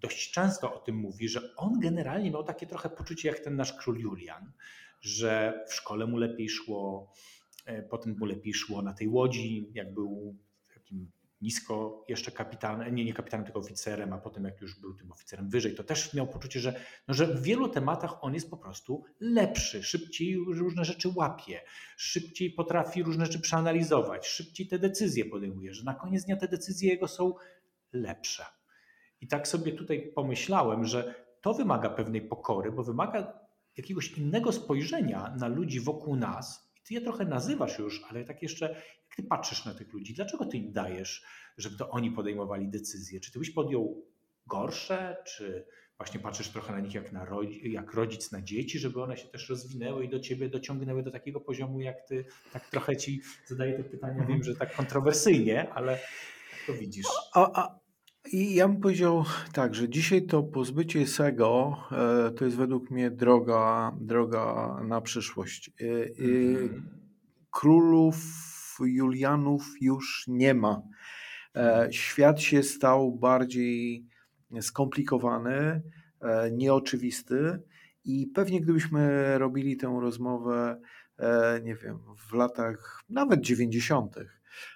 dość 0.00 0.30
często 0.30 0.74
o 0.74 0.78
tym 0.78 0.96
mówi, 0.96 1.28
że 1.28 1.56
on 1.56 1.80
generalnie 1.80 2.30
miał 2.30 2.44
takie 2.44 2.66
trochę 2.66 2.90
poczucie 2.90 3.28
jak 3.28 3.40
ten 3.40 3.56
nasz 3.56 3.72
król 3.72 3.98
Julian, 3.98 4.52
że 5.00 5.64
w 5.68 5.74
szkole 5.74 6.06
mu 6.06 6.16
lepiej 6.16 6.48
szło, 6.48 7.12
e, 7.66 7.82
potem 7.82 8.16
mu 8.18 8.24
lepiej 8.24 8.54
szło 8.54 8.82
na 8.82 8.92
tej 8.92 9.08
łodzi, 9.08 9.70
jak 9.74 9.94
był 9.94 10.36
takim 10.74 11.10
nisko 11.40 12.04
jeszcze 12.08 12.32
kapitanem, 12.32 12.94
nie, 12.94 13.04
nie 13.04 13.12
kapitanem, 13.12 13.46
tylko 13.46 13.60
oficerem, 13.60 14.12
a 14.12 14.18
potem 14.18 14.44
jak 14.44 14.60
już 14.60 14.80
był 14.80 14.94
tym 14.94 15.12
oficerem 15.12 15.50
wyżej, 15.50 15.74
to 15.74 15.84
też 15.84 16.14
miał 16.14 16.26
poczucie, 16.26 16.60
że, 16.60 16.80
no, 17.08 17.14
że 17.14 17.26
w 17.26 17.42
wielu 17.42 17.68
tematach 17.68 18.24
on 18.24 18.34
jest 18.34 18.50
po 18.50 18.56
prostu 18.56 19.04
lepszy, 19.20 19.82
szybciej 19.82 20.36
różne 20.36 20.84
rzeczy 20.84 21.08
łapie, 21.14 21.60
szybciej 21.96 22.50
potrafi 22.50 23.02
różne 23.02 23.26
rzeczy 23.26 23.40
przeanalizować, 23.40 24.26
szybciej 24.26 24.68
te 24.68 24.78
decyzje 24.78 25.24
podejmuje, 25.24 25.74
że 25.74 25.84
na 25.84 25.94
koniec 25.94 26.24
dnia 26.24 26.36
te 26.36 26.48
decyzje 26.48 26.90
jego 26.90 27.08
są 27.08 27.34
lepsze. 27.92 28.44
I 29.20 29.28
tak 29.28 29.48
sobie 29.48 29.72
tutaj 29.72 30.12
pomyślałem, 30.14 30.84
że 30.84 31.14
to 31.40 31.54
wymaga 31.54 31.90
pewnej 31.90 32.22
pokory, 32.22 32.72
bo 32.72 32.82
wymaga 32.84 33.40
jakiegoś 33.76 34.12
innego 34.12 34.52
spojrzenia 34.52 35.34
na 35.38 35.48
ludzi 35.48 35.80
wokół 35.80 36.16
nas. 36.16 36.72
I 36.76 36.80
ty 36.82 36.94
je 36.94 37.00
trochę 37.00 37.24
nazywasz 37.24 37.78
już, 37.78 38.02
ale 38.10 38.24
tak 38.24 38.42
jeszcze, 38.42 38.68
jak 39.08 39.16
ty 39.16 39.22
patrzysz 39.22 39.64
na 39.64 39.74
tych 39.74 39.92
ludzi, 39.92 40.14
dlaczego 40.14 40.44
ty 40.44 40.56
im 40.56 40.72
dajesz, 40.72 41.24
żeby 41.56 41.76
to 41.76 41.90
oni 41.90 42.10
podejmowali 42.10 42.68
decyzje? 42.68 43.20
Czy 43.20 43.32
ty 43.32 43.38
byś 43.38 43.50
podjął 43.50 44.06
gorsze, 44.46 45.16
czy 45.26 45.66
właśnie 45.96 46.20
patrzysz 46.20 46.48
trochę 46.48 46.72
na 46.72 46.80
nich 46.80 46.94
jak, 46.94 47.12
na 47.12 47.26
jak 47.62 47.94
rodzic 47.94 48.32
na 48.32 48.42
dzieci, 48.42 48.78
żeby 48.78 49.02
one 49.02 49.16
się 49.16 49.28
też 49.28 49.48
rozwinęły 49.48 50.04
i 50.04 50.08
do 50.08 50.20
ciebie 50.20 50.48
dociągnęły 50.48 51.02
do 51.02 51.10
takiego 51.10 51.40
poziomu, 51.40 51.80
jak 51.80 52.06
ty, 52.08 52.24
tak 52.52 52.70
trochę 52.70 52.96
ci 52.96 53.20
zadaję 53.46 53.76
te 53.76 53.84
pytania, 53.84 54.26
wiem, 54.26 54.42
że 54.42 54.56
tak 54.56 54.76
kontrowersyjnie, 54.76 55.72
ale 55.72 55.92
jak 55.92 56.66
to 56.66 56.74
widzisz? 56.74 57.06
I 58.32 58.54
ja 58.54 58.68
bym 58.68 58.80
powiedział 58.80 59.24
tak, 59.52 59.74
że 59.74 59.88
dzisiaj 59.88 60.26
to 60.26 60.42
pozbycie 60.42 61.06
SEGO 61.06 61.76
e, 61.92 62.30
to 62.30 62.44
jest 62.44 62.56
według 62.56 62.90
mnie 62.90 63.10
droga, 63.10 63.96
droga 64.00 64.76
na 64.84 65.00
przyszłość. 65.00 65.70
E, 65.80 65.84
e, 65.84 66.60
mhm. 66.62 66.88
Królów 67.50 68.16
Julianów 68.80 69.74
już 69.80 70.24
nie 70.28 70.54
ma. 70.54 70.82
Świat 71.90 72.40
się 72.40 72.62
stał 72.62 73.12
bardziej 73.12 74.06
skomplikowany, 74.60 75.82
nieoczywisty 76.52 77.62
i 78.04 78.26
pewnie 78.26 78.60
gdybyśmy 78.60 79.38
robili 79.38 79.76
tę 79.76 79.98
rozmowę, 80.00 80.80
nie 81.62 81.74
wiem, 81.74 81.98
w 82.30 82.32
latach 82.32 83.02
nawet 83.08 83.40
90., 83.40 84.16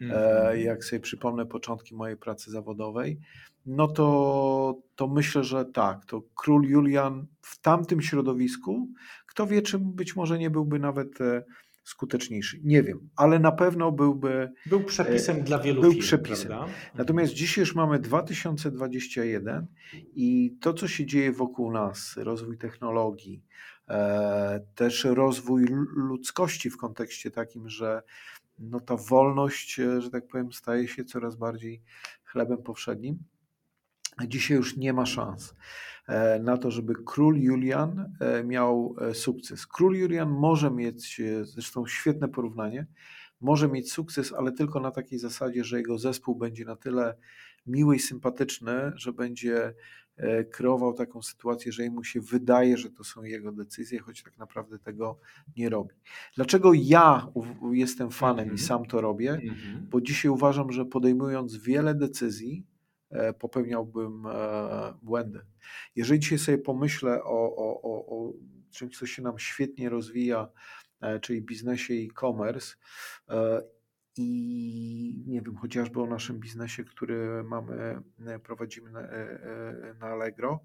Mhm. 0.02 0.60
jak 0.60 0.84
sobie 0.84 1.00
przypomnę 1.00 1.46
początki 1.46 1.94
mojej 1.94 2.16
pracy 2.16 2.50
zawodowej, 2.50 3.20
no 3.66 3.88
to, 3.88 4.82
to 4.96 5.08
myślę, 5.08 5.44
że 5.44 5.64
tak, 5.64 6.04
to 6.04 6.22
król 6.34 6.62
Julian 6.68 7.26
w 7.40 7.60
tamtym 7.60 8.02
środowisku, 8.02 8.88
kto 9.26 9.46
wie, 9.46 9.62
czym 9.62 9.92
być 9.92 10.16
może 10.16 10.38
nie 10.38 10.50
byłby 10.50 10.78
nawet 10.78 11.20
e, 11.20 11.44
skuteczniejszy. 11.84 12.60
Nie 12.64 12.82
wiem, 12.82 13.08
ale 13.16 13.38
na 13.38 13.52
pewno 13.52 13.92
byłby. 13.92 14.52
Był 14.66 14.84
przepisem 14.84 15.42
dla 15.42 15.58
wielu 15.58 15.82
był 15.82 15.90
firm, 15.92 16.02
przepisem. 16.02 16.48
Prawda? 16.48 16.72
Natomiast 16.94 17.32
dzisiaj 17.32 17.62
już 17.62 17.74
mamy 17.74 17.98
2021 17.98 19.66
i 20.14 20.56
to, 20.60 20.74
co 20.74 20.88
się 20.88 21.06
dzieje 21.06 21.32
wokół 21.32 21.72
nas, 21.72 22.16
rozwój 22.16 22.58
technologii, 22.58 23.42
e, 23.88 24.60
też 24.74 25.04
rozwój 25.04 25.66
ludzkości 25.96 26.70
w 26.70 26.76
kontekście 26.76 27.30
takim, 27.30 27.68
że 27.68 28.02
no 28.58 28.80
ta 28.80 28.96
wolność, 28.96 29.80
e, 29.80 30.00
że 30.00 30.10
tak 30.10 30.26
powiem, 30.26 30.52
staje 30.52 30.88
się 30.88 31.04
coraz 31.04 31.36
bardziej 31.36 31.82
chlebem 32.24 32.62
powszednim. 32.62 33.18
Dzisiaj 34.28 34.56
już 34.56 34.76
nie 34.76 34.92
ma 34.92 35.06
szans 35.06 35.54
e, 36.06 36.38
na 36.38 36.58
to, 36.58 36.70
żeby 36.70 36.94
król 37.06 37.36
Julian 37.36 38.16
e, 38.20 38.44
miał 38.44 38.96
sukces. 39.12 39.66
Król 39.66 39.96
Julian 39.96 40.30
może 40.30 40.70
mieć, 40.70 41.20
zresztą 41.42 41.86
świetne 41.86 42.28
porównanie, 42.28 42.86
może 43.40 43.68
mieć 43.68 43.92
sukces, 43.92 44.32
ale 44.32 44.52
tylko 44.52 44.80
na 44.80 44.90
takiej 44.90 45.18
zasadzie, 45.18 45.64
że 45.64 45.76
jego 45.76 45.98
zespół 45.98 46.36
będzie 46.36 46.64
na 46.64 46.76
tyle 46.76 47.16
miły 47.66 47.96
i 47.96 48.00
sympatyczny, 48.00 48.92
że 48.94 49.12
będzie 49.12 49.74
kreował 50.50 50.92
taką 50.92 51.22
sytuację, 51.22 51.72
że 51.72 51.90
mu 51.90 52.04
się 52.04 52.20
wydaje, 52.20 52.76
że 52.76 52.90
to 52.90 53.04
są 53.04 53.22
jego 53.22 53.52
decyzje, 53.52 53.98
choć 53.98 54.22
tak 54.22 54.38
naprawdę 54.38 54.78
tego 54.78 55.18
nie 55.56 55.68
robi. 55.68 55.94
Dlaczego 56.36 56.72
ja 56.74 57.28
jestem 57.72 58.10
fanem 58.10 58.38
mm 58.38 58.48
-hmm. 58.48 58.58
i 58.58 58.60
mhm. 58.62 58.68
sam 58.68 58.86
to 58.86 59.00
robię? 59.00 59.30
Mm 59.30 59.54
-hmm. 59.54 59.80
Bo 59.90 60.00
dzisiaj 60.00 60.30
uważam, 60.30 60.72
że 60.72 60.84
podejmując 60.84 61.56
wiele 61.56 61.94
decyzji, 61.94 62.66
e, 63.10 63.32
popełniałbym 63.32 64.26
e, 64.26 64.94
błędy. 65.02 65.40
Jeżeli 65.96 66.20
dzisiaj 66.20 66.38
sobie 66.38 66.58
pomyślę 66.58 67.24
o, 67.24 67.56
o, 67.56 67.82
o, 67.82 68.06
o 68.06 68.32
czymś, 68.70 68.98
co 68.98 69.06
się 69.06 69.22
nam 69.22 69.38
świetnie 69.38 69.88
rozwija, 69.88 70.48
czyli 71.20 71.42
biznesie 71.42 71.94
e-commerce 71.94 72.74
i 74.16 75.24
nie 75.26 75.42
wiem, 75.42 75.56
chociażby 75.56 76.00
o 76.00 76.06
naszym 76.06 76.40
biznesie, 76.40 76.84
który 76.84 77.44
mamy, 77.44 78.02
e, 78.26 78.38
prowadzimy 78.38 78.90
na, 78.90 79.00
e, 79.00 79.10
e, 79.10 79.94
na 80.00 80.06
Allegro, 80.06 80.60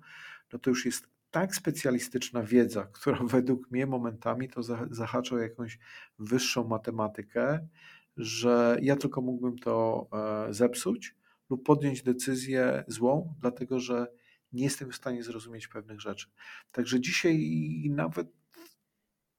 no 0.54 0.60
to 0.60 0.70
już 0.70 0.86
jest 0.86 1.08
tak 1.32 1.56
specjalistyczna 1.56 2.44
wiedza, 2.44 2.84
która 3.02 3.20
według 3.24 3.72
mnie 3.72 3.86
momentami 3.86 4.50
to 4.50 4.64
zahacza 4.92 5.36
o 5.36 5.40
jakąś 5.40 5.80
wyższą 6.20 6.68
matematykę, 6.68 7.68
że 8.18 8.78
ja 8.82 8.96
tylko 8.96 9.22
mógłbym 9.22 9.60
to 9.60 10.08
zepsuć 10.50 11.16
lub 11.50 11.66
podjąć 11.66 12.04
decyzję 12.04 12.84
złą, 12.88 13.36
dlatego 13.42 13.80
że 13.80 14.08
nie 14.54 14.64
jestem 14.64 14.92
w 14.92 14.96
stanie 14.96 15.24
zrozumieć 15.24 15.68
pewnych 15.68 16.02
rzeczy. 16.02 16.28
Także 16.72 17.00
dzisiaj 17.00 17.38
nawet 17.90 18.28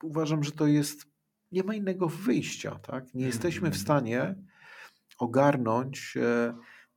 uważam, 0.03 0.43
że 0.43 0.51
to 0.51 0.67
jest 0.67 1.10
nie 1.51 1.63
ma 1.63 1.75
innego 1.75 2.07
wyjścia, 2.07 2.79
tak? 2.79 3.13
Nie 3.13 3.25
jesteśmy 3.25 3.71
w 3.71 3.75
mhm. 3.75 3.81
stanie 3.81 4.35
ogarnąć 5.17 6.17
e, 6.17 6.53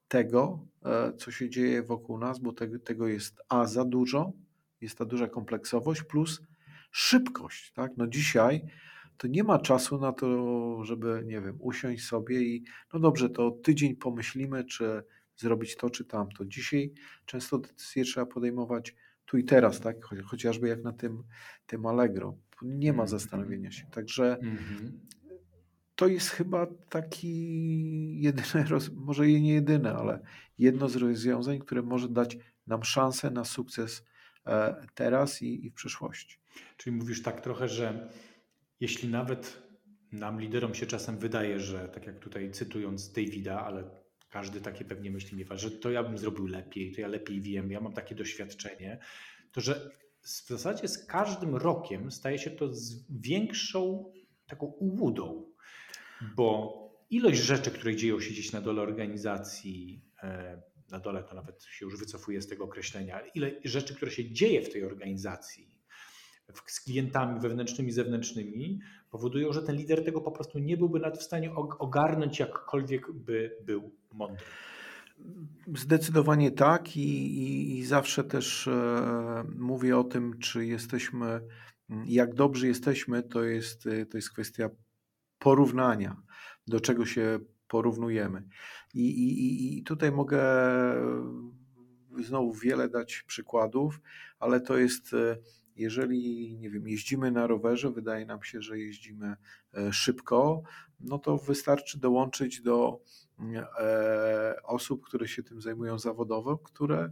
tego, 0.09 0.67
e, 0.85 1.13
co 1.17 1.31
się 1.31 1.51
dzieje 1.51 1.83
wokół 1.83 2.19
nas, 2.19 2.39
bo 2.39 2.53
tego, 2.53 2.79
tego 2.79 3.09
jest 3.09 3.41
A 3.49 3.67
za 3.67 3.85
dużo, 3.85 4.33
jest 4.81 4.99
ta 4.99 5.05
duża 5.05 5.29
kompleksowość, 5.29 6.03
plus 6.03 6.43
szybkość, 6.91 7.73
tak? 7.73 7.93
No 7.97 8.07
dzisiaj 8.07 8.65
to 9.17 9.27
nie 9.27 9.45
ma 9.45 9.59
czasu 9.59 9.99
na 9.99 10.13
to, 10.13 10.85
żeby, 10.85 11.23
nie 11.27 11.41
wiem, 11.41 11.57
usiąść 11.61 12.07
sobie 12.07 12.43
i 12.43 12.65
no 12.93 13.01
dobrze, 13.01 13.31
to 13.31 13.51
tydzień 13.51 13.97
pomyślimy, 13.97 14.65
czy 14.65 15.03
zrobić 15.37 15.77
to, 15.77 15.91
czy 15.91 16.05
tamto. 16.05 16.45
Dzisiaj 16.45 16.93
często 17.27 17.59
decyzje 17.59 18.05
trzeba 18.05 18.27
podejmować 18.27 18.95
tu 19.25 19.39
i 19.39 19.45
teraz, 19.45 19.81
tak? 19.81 19.97
Chociażby 20.25 20.69
jak 20.69 20.83
na 20.83 20.93
tym, 20.93 21.23
tym 21.67 21.87
Allegro. 21.87 22.37
Nie 22.63 22.93
ma 22.93 23.03
mhm. 23.03 23.09
zastanowienia 23.09 23.71
się. 23.71 23.87
Także 23.91 24.39
mhm. 24.39 25.01
to 25.95 26.07
jest 26.09 26.29
chyba 26.29 26.67
taki 26.89 28.21
jedyny, 28.21 28.65
może 28.95 29.27
nie 29.27 29.55
jedyne, 29.55 29.95
ale 29.95 30.21
jedno 30.59 30.89
z 30.89 30.97
rozwiązań, 30.97 31.59
które 31.59 31.83
może 31.83 32.09
dać 32.09 32.37
nam 32.67 32.85
szansę 32.85 33.31
na 33.31 33.45
sukces 33.45 34.05
e, 34.47 34.87
teraz 34.95 35.43
i, 35.43 35.67
i 35.67 35.71
w 35.71 35.75
przyszłości. 35.75 36.39
Czyli 36.77 36.97
mówisz 36.97 37.23
tak 37.23 37.41
trochę, 37.41 37.69
że 37.69 38.09
jeśli 38.81 39.09
nawet 39.09 39.63
nam 40.13 40.41
liderom 40.41 40.75
się 40.75 40.87
czasem 40.87 41.19
wydaje, 41.19 41.61
że 41.61 41.89
tak 41.89 42.07
jak 42.07 42.19
tutaj 42.19 42.51
cytując 42.51 43.13
Davida, 43.13 43.65
ale 43.65 43.85
każdy 44.31 44.61
takie 44.61 44.85
pewnie 44.85 45.11
myśli 45.11 45.39
miewa, 45.39 45.57
że 45.57 45.71
to 45.71 45.91
ja 45.91 46.03
bym 46.03 46.19
zrobił 46.19 46.47
lepiej, 46.47 46.93
to 46.93 47.01
ja 47.01 47.09
lepiej 47.09 47.41
wiem, 47.41 47.71
ja 47.71 47.81
mam 47.81 47.93
takie 47.93 48.15
doświadczenie, 48.15 48.99
to 49.53 49.61
że 49.61 49.91
w 50.25 50.49
zasadzie 50.49 50.89
z 50.89 51.07
każdym 51.07 51.57
rokiem 51.57 52.11
staje 52.11 52.39
się 52.39 52.51
to 52.51 52.75
z 52.75 53.05
większą 53.11 54.13
taką 54.47 54.67
ułudą, 54.67 55.53
bo 56.37 56.75
ilość 57.11 57.41
rzeczy, 57.41 57.71
które 57.71 57.97
dzieją 57.97 58.21
się 58.21 58.31
gdzieś 58.31 58.53
na 58.53 58.61
dole 58.61 58.83
organizacji, 58.83 60.05
e, 60.23 60.63
na 60.91 61.01
dole 61.01 61.25
to 61.25 61.35
nawet 61.35 61.65
się 61.65 61.85
już 61.85 61.99
wycofuje 61.99 62.43
z 62.43 62.47
tego 62.47 62.65
określenia, 62.65 63.21
ile 63.35 63.51
rzeczy, 63.65 63.95
które 63.95 64.11
się 64.11 64.33
dzieje 64.33 64.63
w 64.63 64.73
tej 64.73 64.85
organizacji, 64.85 65.75
z 66.67 66.81
klientami 66.81 67.41
wewnętrznymi, 67.41 67.93
zewnętrznymi, 67.93 68.81
powodują, 69.11 69.53
że 69.53 69.63
ten 69.63 69.77
lider 69.77 70.05
tego 70.05 70.21
po 70.21 70.33
prostu 70.33 70.59
nie 70.59 70.77
byłby 70.77 71.01
nawet 71.01 71.19
w 71.19 71.23
stanie 71.23 71.55
ogarnąć, 71.79 72.39
jakkolwiek 72.39 73.13
by 73.13 73.57
był 73.63 73.91
mądry. 74.13 74.45
Zdecydowanie 75.75 76.51
tak 76.51 76.97
i, 76.97 77.01
i, 77.39 77.79
i 77.79 77.85
zawsze 77.85 78.25
też 78.25 78.69
e, 78.69 79.45
mówię 79.57 79.99
o 79.99 80.05
tym, 80.05 80.39
czy 80.39 80.67
jesteśmy, 80.67 81.41
jak 82.07 82.35
dobrzy 82.35 82.67
jesteśmy, 82.67 83.23
to 83.23 83.43
jest, 83.43 83.87
e, 83.87 84.07
to 84.07 84.19
jest 84.19 84.31
kwestia 84.31 84.71
porównania, 85.39 86.17
do 86.67 86.81
czego 86.81 87.07
się 87.07 87.39
porównujemy. 87.69 88.49
I, 88.95 89.09
i, 89.09 89.79
I 89.79 89.83
tutaj 89.83 90.13
mogę 90.13 90.43
znowu 92.23 92.53
wiele 92.53 92.89
dać 92.89 93.25
przykładów, 93.27 94.01
ale 94.39 94.61
to 94.61 94.79
jest 94.79 95.15
e, 95.15 95.37
jeżeli, 95.77 96.57
nie 96.59 96.71
wiem, 96.71 96.89
jeździmy 96.89 97.31
na 97.31 97.47
rowerze, 97.47 97.91
wydaje 97.91 98.27
nam 98.27 98.43
się, 98.43 98.63
że 98.63 98.79
jeździmy 98.79 99.37
e, 99.75 99.93
szybko, 99.93 100.63
no 101.01 101.19
to 101.19 101.39
wystarczy 101.39 102.01
dołączyć 102.01 102.63
do 102.63 103.01
osób, 104.63 105.05
które 105.05 105.29
się 105.29 105.43
tym 105.43 105.61
zajmują 105.61 105.99
zawodowo, 105.99 106.59
które 106.59 107.11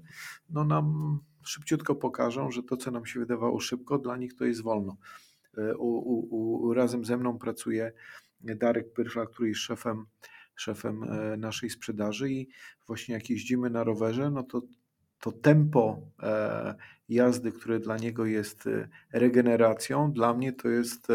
no 0.50 0.64
nam 0.64 1.18
szybciutko 1.44 1.94
pokażą, 1.94 2.50
że 2.50 2.62
to, 2.62 2.76
co 2.76 2.90
nam 2.90 3.06
się 3.06 3.20
wydawało 3.20 3.60
szybko, 3.60 3.98
dla 3.98 4.16
nich 4.16 4.34
to 4.34 4.44
jest 4.44 4.62
wolno. 4.62 4.96
E, 5.58 5.76
u, 5.76 5.86
u, 5.86 6.66
u, 6.66 6.74
razem 6.74 7.04
ze 7.04 7.16
mną 7.16 7.38
pracuje 7.38 7.92
Darek 8.40 8.92
Pyrchla, 8.92 9.26
który 9.26 9.48
jest 9.48 9.60
szefem 9.60 10.06
szefem 10.54 11.02
e, 11.02 11.36
naszej 11.36 11.70
sprzedaży 11.70 12.30
i 12.30 12.48
właśnie 12.86 13.14
jak 13.14 13.30
jeździmy 13.30 13.70
na 13.70 13.84
rowerze, 13.84 14.30
no 14.30 14.42
to 14.42 14.62
to 15.20 15.32
tempo 15.32 16.00
e, 16.22 16.74
jazdy, 17.08 17.52
które 17.52 17.80
dla 17.80 17.96
niego 17.96 18.26
jest 18.26 18.68
regeneracją, 19.12 20.12
dla 20.12 20.34
mnie 20.34 20.52
to 20.52 20.68
jest 20.68 21.08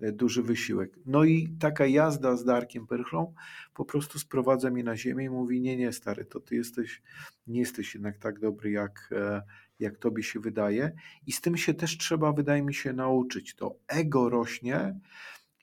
duży 0.00 0.42
wysiłek. 0.42 0.98
No 1.06 1.24
i 1.24 1.48
taka 1.60 1.86
jazda 1.86 2.36
z 2.36 2.44
Darkiem 2.44 2.86
Perchlą 2.86 3.34
po 3.74 3.84
prostu 3.84 4.18
sprowadza 4.18 4.70
mnie 4.70 4.84
na 4.84 4.96
ziemię 4.96 5.24
i 5.24 5.30
mówi, 5.30 5.60
nie, 5.60 5.76
nie 5.76 5.92
stary, 5.92 6.24
to 6.24 6.40
ty 6.40 6.54
jesteś, 6.54 7.02
nie 7.46 7.60
jesteś 7.60 7.94
jednak 7.94 8.18
tak 8.18 8.40
dobry, 8.40 8.70
jak, 8.70 9.10
jak 9.78 9.98
tobie 9.98 10.22
się 10.22 10.40
wydaje. 10.40 10.92
I 11.26 11.32
z 11.32 11.40
tym 11.40 11.56
się 11.56 11.74
też 11.74 11.98
trzeba, 11.98 12.32
wydaje 12.32 12.62
mi 12.62 12.74
się, 12.74 12.92
nauczyć. 12.92 13.54
To 13.54 13.76
ego 13.88 14.28
rośnie, 14.28 15.00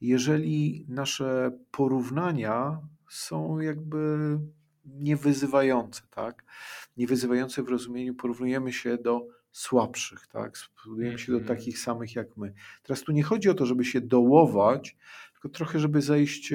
jeżeli 0.02 0.86
nasze 0.89 1.52
porównania 1.71 2.80
są 3.10 3.60
jakby 3.60 4.17
niewyzywające, 4.86 6.02
tak? 6.12 6.45
Niewyzywające 6.97 7.63
w 7.63 7.69
rozumieniu 7.69 8.15
porównujemy 8.15 8.73
się 8.73 8.97
do 8.97 9.28
słabszych, 9.60 10.28
tak? 10.28 10.58
Porównujemy 10.84 11.20
się 11.20 11.32
do 11.32 11.38
mhm. 11.38 11.58
takich 11.58 11.80
samych 11.80 12.15
jak 12.15 12.38
my. 12.38 12.54
Teraz 12.84 13.02
tu 13.04 13.12
nie 13.12 13.24
chodzi 13.24 13.50
o 13.50 13.54
to, 13.54 13.65
żeby 13.65 13.86
się 13.86 14.02
dołować, 14.02 14.98
tylko 15.34 15.50
trochę, 15.50 15.80
żeby 15.80 16.02
zejść, 16.02 16.54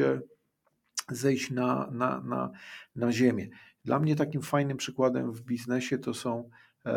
zejść 1.08 1.50
na, 1.50 1.90
na, 1.90 2.20
na, 2.20 2.50
na 2.96 3.12
ziemię. 3.12 3.48
Dla 3.84 3.98
mnie 3.98 4.16
takim 4.16 4.42
fajnym 4.42 4.76
przykładem 4.76 5.32
w 5.32 5.40
biznesie 5.40 5.98
to 5.98 6.14
są 6.14 6.50
e, 6.86 6.92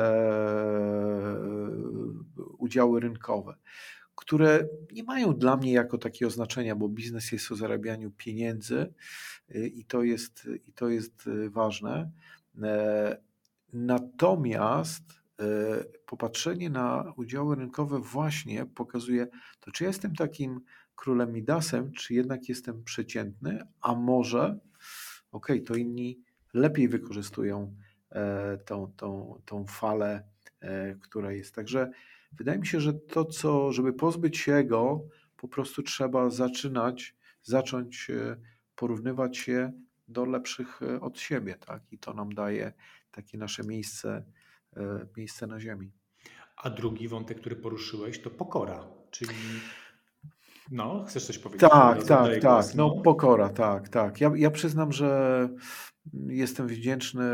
udziały 2.58 3.00
rynkowe 3.00 3.56
które 4.16 4.68
nie 4.92 5.04
mają 5.04 5.34
dla 5.34 5.58
mnie 5.58 5.74
jako 5.74 5.98
takiego 5.98 6.32
znaczenia, 6.32 6.76
bo 6.76 6.90
biznes 6.90 7.32
jest 7.32 7.52
o 7.52 7.56
zarabianiu 7.56 8.12
pieniędzy 8.12 8.94
y, 9.56 9.68
i 9.68 9.86
to 9.86 10.04
jest, 10.04 10.50
i 10.68 10.74
to 10.74 10.90
jest 10.90 11.28
y, 11.28 11.50
ważne. 11.50 12.12
E, 12.64 13.18
natomiast 13.74 15.04
e, 15.12 15.25
popatrzenie 16.06 16.70
na 16.70 17.14
udziały 17.18 17.56
rynkowe 17.56 18.00
właśnie 18.00 18.66
pokazuje 18.66 19.28
to, 19.60 19.72
czy 19.72 19.84
jestem 19.84 20.16
takim 20.16 20.62
królem 20.96 21.32
Midasem, 21.32 21.92
czy 21.92 22.14
jednak 22.14 22.50
jestem 22.50 22.84
przeciętny, 22.84 23.68
a 23.82 23.96
może, 23.96 24.60
ok, 25.32 25.48
to 25.66 25.76
inni 25.76 26.20
lepiej 26.54 26.88
wykorzystują 26.88 27.76
e, 28.10 28.58
tą, 28.58 28.94
tą, 28.98 29.42
tą 29.46 29.66
falę, 29.66 30.24
która 31.02 31.32
jest. 31.32 31.56
Także 31.56 31.92
Wydaje 32.38 32.60
mi 32.60 32.68
się, 32.68 32.82
że 32.82 32.94
to, 32.94 33.26
co, 33.26 33.74
żeby 33.74 33.94
pozbyć 33.94 34.38
się 34.38 34.64
go, 34.64 35.08
po 35.38 35.48
prostu 35.48 35.84
trzeba 35.84 36.30
zaczynać, 36.30 37.16
zacząć 37.44 38.10
e, 38.10 38.38
porównywać 38.76 39.38
się 39.38 39.72
do 40.08 40.26
lepszych 40.26 40.82
e, 40.82 41.02
od 41.02 41.20
siebie, 41.20 41.56
tak? 41.56 41.84
I 41.92 42.00
to 42.00 42.14
nam 42.14 42.34
daje 42.34 42.74
takie 43.12 43.38
nasze 43.38 43.64
miejsce, 43.64 44.10
e, 44.10 44.24
miejsce 45.18 45.48
na 45.48 45.60
ziemi. 45.60 45.92
A 46.58 46.70
drugi 46.70 47.08
wątek, 47.08 47.40
który 47.40 47.56
poruszyłeś, 47.56 48.22
to 48.22 48.30
pokora, 48.30 48.88
czyli 49.12 49.36
no, 50.72 51.04
chcesz 51.08 51.26
coś 51.26 51.38
powiedzieć? 51.38 51.70
Tak, 51.70 52.04
tak, 52.04 52.42
tak. 52.42 52.66
No. 52.76 52.90
pokora, 52.90 53.50
tak, 53.50 53.90
tak. 53.90 54.22
Ja, 54.22 54.32
ja 54.36 54.52
przyznam, 54.52 54.92
że 54.92 55.50
jestem 56.14 56.68
wdzięczny 56.68 57.26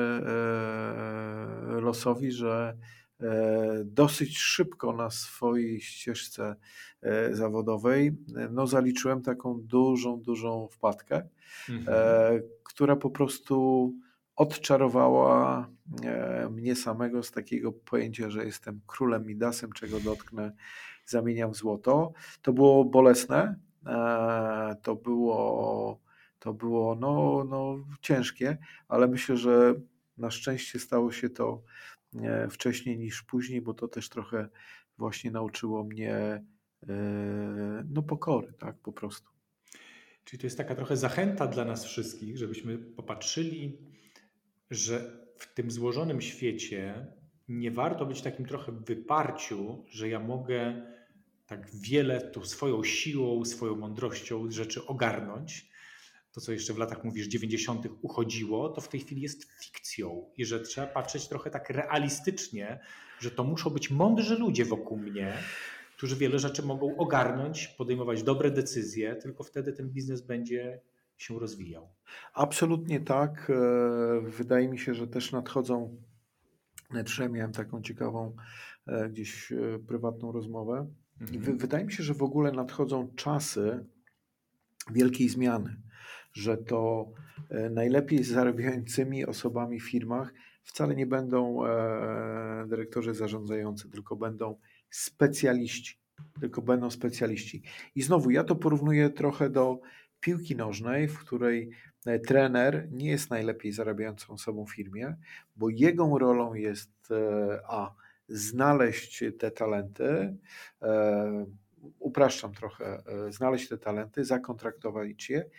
losowi, 1.81 2.31
że 2.31 2.77
E, 3.21 3.83
dosyć 3.85 4.37
szybko 4.37 4.93
na 4.93 5.09
swojej 5.09 5.81
ścieżce 5.81 6.55
e, 7.01 7.35
zawodowej 7.35 8.07
e, 8.07 8.49
no, 8.51 8.67
zaliczyłem 8.67 9.21
taką 9.21 9.61
dużą, 9.61 10.21
dużą 10.21 10.67
wpadkę, 10.71 11.29
mhm. 11.69 12.41
która 12.63 12.95
po 12.95 13.09
prostu 13.09 13.93
odczarowała 14.41 15.67
mnie 16.49 16.75
samego 16.75 17.23
z 17.23 17.31
takiego 17.31 17.71
pojęcia, 17.71 18.29
że 18.29 18.45
jestem 18.45 18.81
królem 18.87 19.25
Midasem, 19.25 19.71
czego 19.71 19.99
dotknę, 19.99 20.51
zamieniam 21.05 21.51
w 21.51 21.55
złoto. 21.55 22.13
To 22.41 22.53
było 22.53 22.85
bolesne, 22.85 23.55
to 24.83 24.95
było, 24.95 25.99
to 26.39 26.53
było 26.53 26.95
no, 26.95 27.43
no, 27.49 27.77
ciężkie, 28.01 28.57
ale 28.87 29.07
myślę, 29.07 29.37
że 29.37 29.73
na 30.17 30.31
szczęście 30.31 30.79
stało 30.79 31.11
się 31.11 31.29
to 31.29 31.63
wcześniej 32.49 32.97
niż 32.97 33.23
później, 33.23 33.61
bo 33.61 33.73
to 33.73 33.87
też 33.87 34.09
trochę 34.09 34.49
właśnie 34.97 35.31
nauczyło 35.31 35.83
mnie 35.83 36.15
e, 36.15 36.43
no 37.89 38.03
pokory, 38.03 38.53
tak, 38.59 38.77
po 38.77 38.93
prostu. 38.93 39.29
Czyli 40.23 40.39
to 40.39 40.47
jest 40.47 40.57
taka 40.57 40.75
trochę 40.75 40.97
zachęta 40.97 41.47
dla 41.47 41.65
nas 41.65 41.85
wszystkich, 41.85 42.37
żebyśmy 42.37 42.77
popatrzyli, 42.77 43.77
że 44.71 45.17
w 45.35 45.53
tym 45.53 45.71
złożonym 45.71 46.21
świecie 46.21 47.07
nie 47.49 47.71
warto 47.71 48.05
być 48.05 48.21
takim 48.21 48.45
trochę 48.45 48.71
wyparciu, 48.71 49.85
że 49.89 50.09
ja 50.09 50.19
mogę 50.19 50.81
tak 51.47 51.69
wiele 51.75 52.21
tą 52.21 52.45
swoją 52.45 52.83
siłą, 52.83 53.45
swoją 53.45 53.75
mądrością 53.75 54.51
rzeczy 54.51 54.85
ogarnąć, 54.85 55.71
to, 56.31 56.41
co 56.41 56.51
jeszcze 56.51 56.73
w 56.73 56.77
latach 56.77 57.03
mówisz, 57.03 57.27
90. 57.27 57.87
uchodziło, 58.01 58.69
to 58.69 58.81
w 58.81 58.87
tej 58.87 58.99
chwili 58.99 59.21
jest 59.21 59.63
fikcją 59.63 60.29
i 60.37 60.45
że 60.45 60.59
trzeba 60.59 60.87
patrzeć 60.87 61.27
trochę 61.27 61.49
tak 61.49 61.69
realistycznie, 61.69 62.79
że 63.19 63.31
to 63.31 63.43
muszą 63.43 63.69
być 63.69 63.89
mądrzy 63.89 64.35
ludzie 64.35 64.65
wokół 64.65 64.97
mnie, 64.97 65.33
którzy 65.97 66.15
wiele 66.15 66.39
rzeczy 66.39 66.63
mogą 66.63 66.97
ogarnąć, 66.97 67.67
podejmować 67.67 68.23
dobre 68.23 68.51
decyzje, 68.51 69.15
tylko 69.15 69.43
wtedy 69.43 69.73
ten 69.73 69.89
biznes 69.89 70.21
będzie 70.21 70.81
się 71.21 71.39
rozwijał. 71.39 71.89
Absolutnie 72.33 72.99
tak. 72.99 73.49
E, 73.49 74.21
wydaje 74.21 74.67
mi 74.67 74.79
się, 74.79 74.93
że 74.93 75.07
też 75.07 75.31
nadchodzą. 75.31 75.97
Netrze 76.93 77.29
miałem 77.29 77.51
taką 77.51 77.81
ciekawą 77.81 78.35
e, 78.87 79.09
gdzieś 79.09 79.51
e, 79.51 79.79
prywatną 79.87 80.31
rozmowę. 80.31 80.87
Mhm. 81.21 81.57
Wydaje 81.57 81.85
mi 81.85 81.93
się, 81.93 82.03
że 82.03 82.13
w 82.13 82.23
ogóle 82.23 82.51
nadchodzą 82.51 83.13
czasy 83.15 83.85
wielkiej 84.91 85.29
zmiany 85.29 85.81
że 86.33 86.57
to 86.57 87.11
najlepiej 87.69 88.23
zarabiającymi 88.23 89.25
osobami 89.25 89.79
w 89.79 89.89
firmach 89.89 90.33
wcale 90.63 90.95
nie 90.95 91.05
będą 91.05 91.59
dyrektorzy 92.67 93.13
zarządzający, 93.13 93.89
tylko 93.89 94.15
będą 94.15 94.59
specjaliści. 94.89 96.01
Tylko 96.39 96.61
będą 96.61 96.91
specjaliści. 96.91 97.63
I 97.95 98.01
znowu 98.01 98.29
ja 98.31 98.43
to 98.43 98.55
porównuję 98.55 99.09
trochę 99.09 99.49
do 99.49 99.79
piłki 100.21 100.55
nożnej, 100.55 101.07
w 101.07 101.19
której 101.19 101.69
e, 102.05 102.19
trener 102.19 102.87
nie 102.91 103.09
jest 103.09 103.29
najlepiej 103.29 103.71
zarabiającą 103.71 104.33
osobą 104.33 104.65
w 104.65 104.71
firmie, 104.71 105.15
bo 105.55 105.69
jego 105.69 106.17
rolą 106.19 106.53
jest 106.53 106.91
a 107.67 107.93
znaleźć 108.27 109.23
te 109.39 109.51
talenty, 109.51 110.37
upraszczam 111.99 112.53
trochę, 112.53 113.03
e, 113.05 113.31
znaleźć 113.31 113.69
te 113.69 113.77
talenty, 113.77 114.25
zakontraktować 114.25 115.29
je 115.29 115.49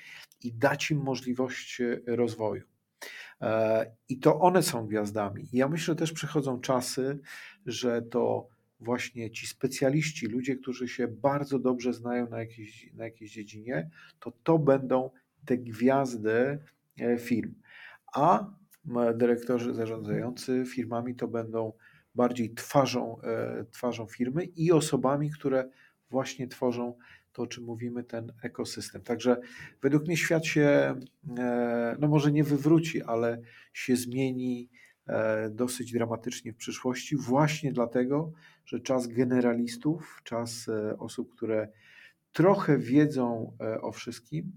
i 0.42 0.52
dać 0.52 0.90
im 0.90 1.02
możliwość 1.02 1.80
e, 1.80 2.00
rozwoju. 2.06 2.62
E, 3.40 3.92
I 4.08 4.18
to 4.18 4.40
one 4.40 4.62
są 4.62 4.86
gwiazdami. 4.86 5.48
Ja 5.52 5.68
myślę, 5.68 5.84
że 5.92 5.96
też 5.96 6.12
przychodzą 6.12 6.60
czasy, 6.60 7.18
że 7.66 8.02
to 8.02 8.48
właśnie 8.82 9.30
ci 9.30 9.46
specjaliści, 9.46 10.26
ludzie, 10.26 10.56
którzy 10.56 10.88
się 10.88 11.08
bardzo 11.08 11.58
dobrze 11.58 11.92
znają 11.92 12.28
na 12.28 12.38
jakiejś, 12.38 12.92
na 12.92 13.04
jakiejś 13.04 13.32
dziedzinie, 13.32 13.90
to 14.20 14.32
to 14.42 14.58
będą 14.58 15.10
te 15.44 15.58
gwiazdy 15.58 16.58
firm. 17.18 17.54
A 18.14 18.46
dyrektorzy 19.14 19.74
zarządzający 19.74 20.64
firmami 20.66 21.14
to 21.14 21.28
będą 21.28 21.72
bardziej 22.14 22.54
twarzą, 22.54 23.20
twarzą 23.72 24.06
firmy 24.06 24.44
i 24.44 24.72
osobami, 24.72 25.30
które 25.30 25.70
właśnie 26.10 26.48
tworzą 26.48 26.94
to, 27.32 27.42
o 27.42 27.46
czym 27.46 27.64
mówimy, 27.64 28.04
ten 28.04 28.32
ekosystem. 28.42 29.02
Także 29.02 29.40
według 29.82 30.06
mnie 30.06 30.16
świat 30.16 30.46
się, 30.46 30.94
e, 31.38 31.96
no 32.00 32.08
może 32.08 32.32
nie 32.32 32.44
wywróci, 32.44 33.02
ale 33.02 33.42
się 33.72 33.96
zmieni 33.96 34.70
e, 34.72 34.81
dosyć 35.50 35.92
dramatycznie 35.92 36.52
w 36.52 36.56
przyszłości, 36.56 37.16
właśnie 37.16 37.72
dlatego, 37.72 38.32
że 38.64 38.80
czas 38.80 39.06
generalistów, 39.06 40.20
czas 40.24 40.68
e, 40.68 40.98
osób, 40.98 41.34
które 41.36 41.68
trochę 42.32 42.78
wiedzą 42.78 43.56
o 43.82 43.92
wszystkim, 43.92 44.52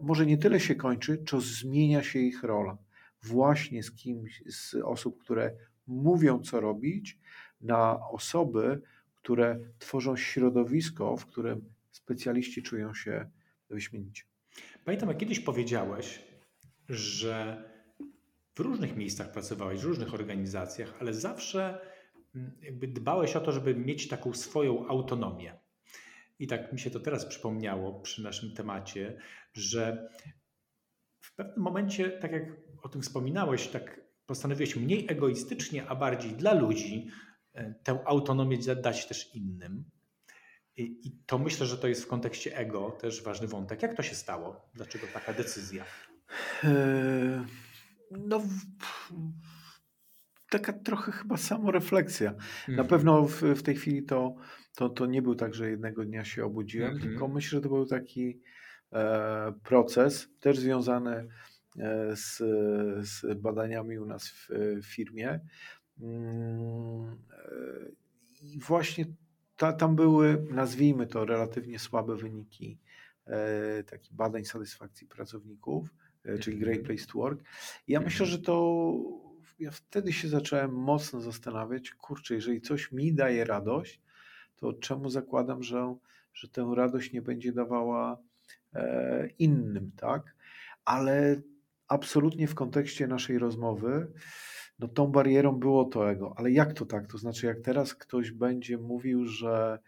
może 0.00 0.26
nie 0.26 0.38
tyle 0.38 0.60
się 0.60 0.74
kończy, 0.74 1.22
co 1.26 1.40
zmienia 1.40 2.02
się 2.02 2.18
ich 2.18 2.42
rola. 2.42 2.78
Właśnie 3.22 3.82
z 3.82 3.92
kimś, 3.92 4.42
z 4.46 4.74
osób, 4.74 5.22
które 5.22 5.56
mówią, 5.86 6.40
co 6.40 6.60
robić, 6.60 7.18
na 7.60 8.08
osoby, 8.08 8.80
które 9.14 9.60
tworzą 9.78 10.16
środowisko, 10.16 11.16
w 11.16 11.26
którym 11.26 11.64
specjaliści 11.90 12.62
czują 12.62 12.94
się 12.94 13.30
wyśmienicie. 13.70 14.22
Pamiętam, 14.84 15.08
jak 15.08 15.18
kiedyś 15.18 15.40
powiedziałeś, 15.40 16.24
że 16.88 17.64
w 18.54 18.60
różnych 18.60 18.96
miejscach 18.96 19.32
pracowałeś, 19.32 19.80
w 19.80 19.84
różnych 19.84 20.14
organizacjach, 20.14 20.94
ale 21.00 21.14
zawsze 21.14 21.78
mm, 22.34 22.58
jakby 22.62 22.88
dbałeś 22.88 23.36
o 23.36 23.40
to, 23.40 23.52
żeby 23.52 23.74
mieć 23.74 24.08
taką 24.08 24.34
swoją 24.34 24.88
autonomię. 24.88 25.58
I 26.38 26.46
tak 26.46 26.72
mi 26.72 26.80
się 26.80 26.90
to 26.90 27.00
teraz 27.00 27.26
przypomniało 27.26 28.00
przy 28.00 28.22
naszym 28.22 28.54
temacie, 28.54 29.18
że 29.52 30.08
W 31.20 31.34
pewnym 31.36 31.62
momencie, 31.62 32.10
tak 32.10 32.32
jak 32.32 32.44
o 32.82 32.88
tym 32.88 33.02
wspominałeś, 33.02 33.68
tak 33.68 34.00
postanowiłeś 34.26 34.76
mniej 34.76 35.06
egoistycznie, 35.08 35.86
a 35.86 35.94
bardziej 35.94 36.32
dla 36.32 36.54
ludzi 36.54 37.08
e, 37.54 37.74
tę 37.82 37.98
autonomię 38.06 38.58
dać 38.58 39.06
też 39.06 39.34
innym. 39.34 39.84
I, 40.76 41.12
to 41.26 41.38
myślę, 41.38 41.66
że 41.66 41.78
to 41.78 41.88
jest 41.88 42.04
w 42.04 42.06
kontekście 42.06 42.56
ego 42.56 42.90
też 42.90 43.22
ważny 43.22 43.46
wątek. 43.46 43.82
Jak 43.82 43.94
to 43.94 44.02
się 44.02 44.14
stało? 44.14 44.68
Dlaczego 44.74 45.06
taka 45.14 45.32
decyzja? 45.32 45.84
No, 48.18 48.42
taka 50.50 50.72
trochę 50.72 51.12
chyba 51.12 51.36
samorefleksja. 51.36 52.30
Mm. 52.30 52.42
Na 52.68 52.82
mhm. 52.82 52.88
pewno 52.88 53.26
w, 53.26 53.42
w, 53.42 53.62
tej 53.62 53.76
chwili 53.76 54.02
to, 54.02 54.34
to, 54.74 54.88
to 54.88 55.06
nie 55.06 55.22
był 55.22 55.34
tak, 55.34 55.54
że 55.54 55.70
jednego 55.70 56.04
dnia 56.04 56.24
się 56.24 56.44
obudziłem, 56.44 56.96
-hmm. 56.96 57.02
tylko 57.02 57.28
myślę, 57.28 57.50
że 57.56 57.60
to 57.60 57.68
był 57.68 57.86
taki 57.86 58.40
e, 58.92 59.52
proces, 59.62 60.28
też 60.40 60.58
związany 60.58 61.28
e, 61.78 62.16
z, 62.16 62.36
z 63.08 63.40
badaniami 63.40 63.98
u 63.98 64.06
nas 64.06 64.28
w, 64.28 64.48
w 64.82 64.86
firmie. 64.86 65.40
Mm, 66.00 67.16
e, 67.32 67.44
I 68.42 68.58
właśnie 68.58 69.04
ta, 69.56 69.72
tam 69.72 69.96
były, 69.96 70.46
nazwijmy 70.50 71.06
to, 71.06 71.24
relatywnie 71.24 71.78
słabe 71.78 72.16
wyniki 72.16 72.78
e, 73.26 73.84
takich 73.84 74.12
badań 74.12 74.44
satysfakcji 74.44 75.06
pracowników, 75.06 75.94
czyli 76.40 76.58
Great 76.58 76.78
mhm. 76.78 76.86
Place 76.86 77.12
to 77.12 77.18
Work. 77.18 77.40
I 77.86 77.92
ja 77.92 78.00
myślę, 78.00 78.26
że 78.26 78.38
to 78.38 78.94
ja 79.58 79.70
wtedy 79.70 80.12
się 80.12 80.28
zacząłem 80.28 80.72
mocno 80.72 81.20
zastanawiać, 81.20 81.90
kurczę, 81.90 82.34
jeżeli 82.34 82.60
coś 82.60 82.92
mi 82.92 83.14
daje 83.14 83.44
radość, 83.44 84.00
to 84.56 84.72
czemu 84.72 85.10
zakładam, 85.10 85.62
że, 85.62 85.96
że 86.34 86.48
tę 86.48 86.72
radość 86.76 87.12
nie 87.12 87.22
będzie 87.22 87.52
dawała 87.52 88.18
e, 88.74 89.28
innym, 89.38 89.90
tak? 89.96 90.36
Ale 90.84 91.42
absolutnie 91.88 92.48
w 92.48 92.54
kontekście 92.54 93.06
naszej 93.06 93.38
rozmowy, 93.38 94.12
no 94.78 94.88
tą 94.88 95.06
barierą 95.06 95.52
było 95.52 95.84
to 95.84 96.10
ego. 96.10 96.34
Ale 96.36 96.50
jak 96.50 96.72
to 96.72 96.86
tak? 96.86 97.06
To 97.06 97.18
znaczy, 97.18 97.46
jak 97.46 97.60
teraz 97.60 97.94
ktoś 97.94 98.30
będzie 98.30 98.78
mówił, 98.78 99.24
że 99.24 99.78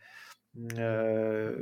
e, 0.79 1.53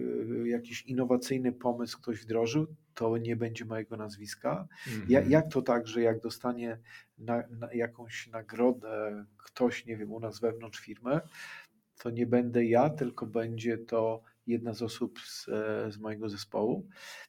jakiś 0.45 0.83
innowacyjny 0.83 1.53
pomysł 1.53 1.99
ktoś 2.01 2.21
wdrożył, 2.21 2.67
to 2.95 3.19
nie 3.19 3.37
będzie 3.37 3.65
mojego 3.65 3.97
nazwiska. 3.97 4.69
Mm 4.87 5.01
-hmm. 5.01 5.11
ja, 5.11 5.21
jak 5.21 5.49
to 5.49 5.63
tak, 5.63 5.87
że 5.87 6.03
jak 6.03 6.21
dostanie 6.21 6.79
na, 7.19 7.43
na 7.51 7.73
jakąś 7.73 8.27
nagrodę 8.27 9.25
ktoś, 9.45 9.87
nie 9.87 9.97
wiem, 9.97 10.13
u 10.13 10.21
nas 10.21 10.41
wewnątrz 10.41 10.81
firmy, 10.81 11.21
to 11.99 12.11
nie 12.11 12.27
będę 12.27 12.65
ja, 12.65 12.91
tylko 12.91 13.27
będzie 13.27 13.79
to 13.79 14.23
jedna 14.47 14.75
z 14.75 14.83
osób 14.83 15.21
z, 15.21 15.49
e, 15.49 15.93
z 15.93 15.99
mojego 15.99 16.29
zespołu. 16.29 16.89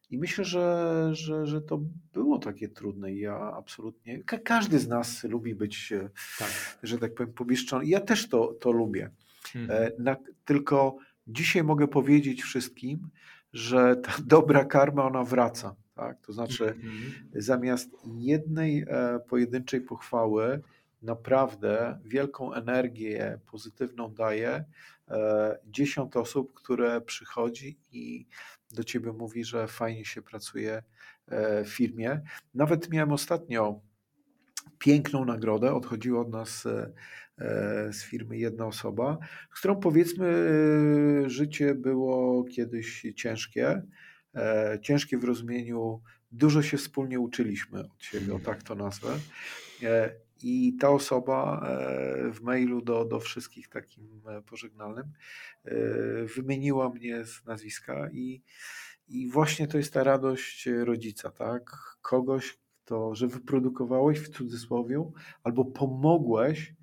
I 0.09 0.17
myślę, 0.17 0.45
że, 0.45 1.09
że, 1.11 1.45
że 1.45 1.61
to 1.61 1.81
było 2.13 2.39
takie 2.39 2.69
trudne. 2.69 3.13
Ja 3.13 3.37
absolutnie, 3.57 4.23
ka 4.23 4.37
każdy 4.37 4.79
z 4.79 4.87
nas 4.87 5.23
lubi 5.23 5.55
być, 5.55 5.91
e, 5.91 6.09
tak. 6.39 6.79
że 6.83 6.97
tak 6.97 7.13
powiem, 7.13 7.33
pomieszczony. 7.33 7.85
Ja 7.85 7.99
też 7.99 8.29
to, 8.29 8.53
to 8.53 8.71
lubię. 8.71 9.09
Mhm. 9.55 9.83
E, 9.83 9.91
na, 9.99 10.15
tylko 10.45 10.97
dzisiaj 11.27 11.63
mogę 11.63 11.87
powiedzieć 11.87 12.43
wszystkim, 12.43 13.09
że 13.55 13.95
ta 13.95 14.11
dobra 14.35 14.65
karma, 14.65 15.03
ona 15.05 15.23
wraca. 15.23 15.75
Tak? 15.95 16.21
To 16.21 16.33
znaczy, 16.33 16.65
mhm. 16.65 17.13
zamiast 17.35 17.89
jednej 18.17 18.85
e, 18.87 19.19
pojedynczej 19.19 19.81
pochwały, 19.81 20.61
naprawdę 21.01 21.99
wielką 22.05 22.53
energię 22.53 23.39
pozytywną 23.51 24.13
daje 24.13 24.65
e, 25.07 25.59
dziesiąt 25.65 26.17
osób, 26.17 26.53
które 26.53 27.01
przychodzi 27.01 27.79
i 27.91 28.25
do 28.71 28.83
ciebie 28.83 29.11
mówi, 29.11 29.43
że 29.43 29.67
fajnie 29.67 30.05
się 30.05 30.21
pracuje 30.21 30.83
e, 31.27 31.63
w 31.63 31.69
firmie. 31.69 32.21
Nawet 32.53 32.89
miałem 32.89 33.11
ostatnio 33.11 33.79
piękną 34.79 35.25
nagrodę, 35.25 35.73
odchodziła 35.73 36.21
od 36.21 36.29
nas 36.29 36.65
e, 36.65 36.93
z 37.93 38.03
firmy 38.03 38.37
jedna 38.37 38.65
osoba, 38.65 39.17
z 39.55 39.59
którą 39.59 39.75
powiedzmy 39.75 40.49
życie 41.27 41.75
było 41.75 42.43
kiedyś 42.43 43.05
ciężkie, 43.15 43.81
ciężkie 44.81 45.17
w 45.17 45.23
rozumieniu 45.23 46.01
dużo 46.31 46.61
się 46.61 46.77
wspólnie 46.77 47.19
uczyliśmy 47.19 47.79
od 47.79 48.03
siebie, 48.03 48.35
o 48.35 48.39
tak 48.39 48.63
to 48.63 48.75
nazwę. 48.75 49.17
I 50.43 50.77
ta 50.79 50.89
osoba 50.89 51.67
e, 51.67 52.31
w 52.31 52.41
mailu 52.41 52.81
do, 52.81 53.05
do 53.05 53.19
wszystkich 53.19 53.69
takim 53.69 54.21
e, 54.27 54.41
pożegnalnym 54.41 55.11
e, 55.65 55.75
wymieniła 56.25 56.89
mnie 56.89 57.25
z 57.25 57.45
nazwiska 57.45 58.09
i, 58.11 58.43
i 59.07 59.29
właśnie 59.29 59.67
to 59.67 59.77
jest 59.77 59.93
ta 59.93 60.03
radość 60.03 60.69
rodzica, 60.83 61.31
tak? 61.31 61.71
Kogoś, 62.01 62.57
kto, 62.85 63.15
że 63.15 63.27
wyprodukowałeś 63.27 64.19
w 64.19 64.29
cudzysłowie 64.29 65.11
albo 65.43 65.65
pomogłeś 65.65 66.73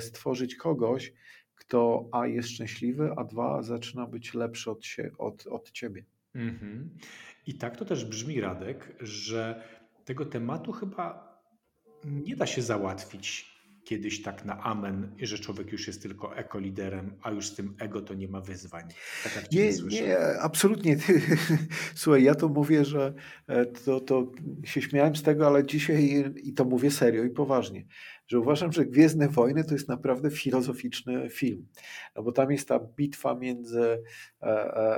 stworzyć 0.00 0.56
kogoś, 0.56 1.12
kto 1.54 2.08
a 2.12 2.26
jest 2.26 2.48
szczęśliwy, 2.48 3.10
a 3.16 3.24
dwa 3.24 3.62
zaczyna 3.62 4.06
być 4.06 4.34
lepszy 4.34 4.70
od, 4.70 4.84
się, 4.84 5.10
od, 5.18 5.46
od 5.46 5.70
ciebie. 5.70 6.04
Mhm. 6.34 6.90
I 7.46 7.54
tak 7.54 7.76
to 7.76 7.84
też 7.84 8.04
brzmi, 8.04 8.40
Radek, 8.40 8.96
że 9.00 9.62
tego 10.04 10.26
tematu 10.26 10.72
chyba 10.72 11.36
nie 12.04 12.36
da 12.36 12.46
się 12.46 12.62
załatwić 12.62 13.55
kiedyś 13.86 14.22
tak 14.22 14.44
na 14.44 14.62
amen, 14.62 15.14
że 15.22 15.38
człowiek 15.38 15.72
już 15.72 15.86
jest 15.86 16.02
tylko 16.02 16.36
ekoliderem, 16.36 17.14
a 17.22 17.30
już 17.30 17.46
z 17.46 17.54
tym 17.54 17.74
ego 17.78 18.02
to 18.02 18.14
nie 18.14 18.28
ma 18.28 18.40
wyzwań. 18.40 18.84
Tak 19.24 19.52
nie, 19.52 19.70
nie, 19.88 20.18
absolutnie. 20.40 20.96
Słuchaj, 21.94 22.22
ja 22.22 22.34
to 22.34 22.48
mówię, 22.48 22.84
że 22.84 23.14
e, 23.46 23.66
to, 23.66 24.00
to 24.00 24.32
się 24.64 24.82
śmiałem 24.82 25.16
z 25.16 25.22
tego, 25.22 25.46
ale 25.46 25.66
dzisiaj 25.66 26.32
i 26.42 26.52
to 26.52 26.64
mówię 26.64 26.90
serio 26.90 27.24
i 27.24 27.30
poważnie, 27.30 27.86
że 28.26 28.40
uważam, 28.40 28.72
że 28.72 28.86
Gwiezdne 28.86 29.28
Wojny 29.28 29.64
to 29.64 29.74
jest 29.74 29.88
naprawdę 29.88 30.30
filozoficzny 30.30 31.30
film. 31.30 31.66
No 32.16 32.22
bo 32.22 32.32
tam 32.32 32.50
jest 32.50 32.68
ta 32.68 32.78
bitwa 32.78 33.34
między 33.34 34.02
e, 34.42 34.46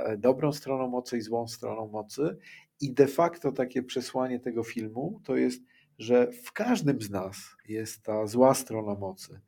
e, 0.05 0.17
dobrą 0.17 0.53
stroną 0.53 0.87
mocy 0.87 1.17
i 1.17 1.21
złą 1.21 1.47
stroną 1.47 1.87
mocy 1.87 2.37
i 2.81 2.93
de 2.93 3.07
facto 3.07 3.51
takie 3.51 3.83
przesłanie 3.83 4.39
tego 4.39 4.63
filmu 4.63 5.21
to 5.23 5.35
jest 5.35 5.61
że 5.99 6.31
w 6.31 6.51
każdym 6.51 7.01
z 7.01 7.09
nas 7.09 7.37
jest 7.67 8.03
ta 8.03 8.27
zła 8.27 8.53
strona 8.53 8.95
mocy. 8.95 9.39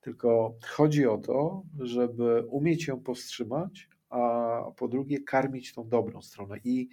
Tylko 0.00 0.54
chodzi 0.62 1.06
o 1.06 1.18
to, 1.18 1.62
żeby 1.78 2.42
umieć 2.46 2.86
ją 2.86 3.00
powstrzymać, 3.00 3.88
a 4.10 4.62
po 4.76 4.88
drugie 4.88 5.20
karmić 5.20 5.74
tą 5.74 5.88
dobrą 5.88 6.22
stronę. 6.22 6.56
I 6.64 6.88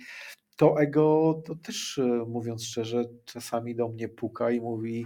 to 0.57 0.81
ego, 0.81 1.41
to 1.45 1.55
też 1.55 1.97
e, 1.97 2.03
mówiąc 2.27 2.63
szczerze, 2.63 3.03
czasami 3.25 3.75
do 3.75 3.87
mnie 3.87 4.09
puka 4.09 4.51
i 4.51 4.61
mówi: 4.61 5.05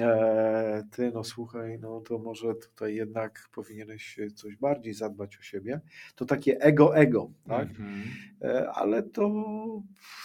e, 0.00 0.84
Ty, 0.90 1.10
no 1.14 1.24
słuchaj, 1.24 1.78
no 1.78 2.00
to 2.00 2.18
może 2.18 2.54
tutaj 2.54 2.94
jednak 2.94 3.48
powinieneś 3.52 4.18
coś 4.34 4.56
bardziej 4.56 4.94
zadbać 4.94 5.38
o 5.38 5.42
siebie. 5.42 5.80
To 6.14 6.24
takie 6.24 6.60
ego-ego, 6.60 7.30
tak? 7.48 7.68
Mm 7.78 8.02
-hmm. 8.02 8.66
Ale 8.74 9.02
to 9.02 9.32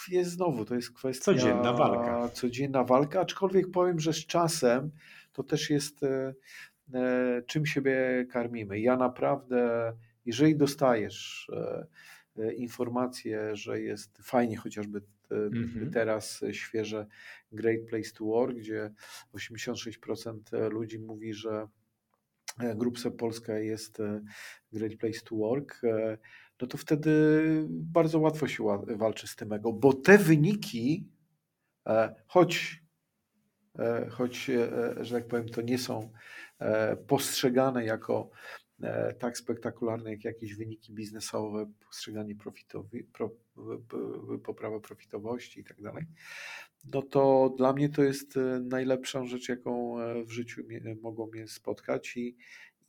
jest 0.10 0.32
znowu, 0.32 0.66
to 0.66 0.76
jest 0.76 0.92
kwestia. 0.92 1.26
Codzienna 1.26 1.74
walka. 1.74 2.30
Codzienna 2.30 2.84
walka, 2.84 3.22
aczkolwiek 3.22 3.72
powiem, 3.72 4.00
że 4.00 4.14
z 4.14 4.26
czasem 4.26 4.92
to 5.34 5.44
też 5.44 5.70
jest 5.70 6.06
czym 7.46 7.66
siebie 7.66 8.26
karmimy. 8.32 8.80
Ja 8.80 8.98
naprawdę, 8.98 9.94
jeżeli 10.26 10.56
dostajesz 10.56 11.52
informację, 12.58 13.56
że 13.56 13.82
jest 13.82 14.18
fajnie, 14.24 14.58
chociażby 14.58 15.02
mm-hmm. 15.32 15.94
teraz 15.94 16.42
świeże 16.52 17.08
Great 17.52 17.80
Place 17.90 18.12
to 18.12 18.26
Work, 18.26 18.58
gdzie 18.58 18.92
86% 19.34 20.70
ludzi 20.72 21.00
mówi, 21.00 21.34
że 21.34 21.68
e, 22.60 22.76
Grupsa 22.76 23.12
Polska 23.12 23.60
jest 23.60 24.00
e, 24.00 24.22
Great 24.72 24.96
Place 24.96 25.20
to 25.26 25.36
Work, 25.36 25.82
e, 25.84 26.18
no 26.62 26.68
to 26.68 26.78
wtedy 26.78 27.12
bardzo 27.70 28.20
łatwo 28.20 28.48
się 28.48 28.64
walczy 28.98 29.28
z 29.28 29.36
tym 29.36 29.54
ego, 29.54 29.74
bo 29.74 29.94
te 29.94 30.18
wyniki, 30.18 31.10
choć, 32.28 32.84
choć 34.10 34.52
że 35.02 35.16
tak 35.16 35.28
powiem, 35.28 35.50
to 35.50 35.62
nie 35.62 35.78
są 35.78 36.12
postrzegane 37.08 37.86
jako 37.86 38.30
tak 39.20 39.38
spektakularne 39.38 40.12
jak 40.12 40.24
jakieś 40.24 40.56
wyniki 40.56 40.94
biznesowe, 40.94 41.72
postrzeganie 41.86 42.36
profitowi, 42.36 43.04
pro, 43.04 43.32
poprawa 44.44 44.80
profitowości 44.80 45.60
i 45.60 45.64
tak 45.64 45.82
dalej, 45.82 46.06
no 46.94 47.02
to 47.02 47.54
dla 47.58 47.74
mnie 47.74 47.90
to 47.90 48.04
jest 48.04 48.38
e, 48.38 48.60
najlepsza 48.60 49.26
rzecz, 49.26 49.50
jaką 49.50 50.00
e, 50.00 50.24
w 50.24 50.32
życiu 50.32 50.64
mogło 51.02 51.28
mnie 51.28 51.48
spotkać 51.48 52.18
i, 52.18 52.38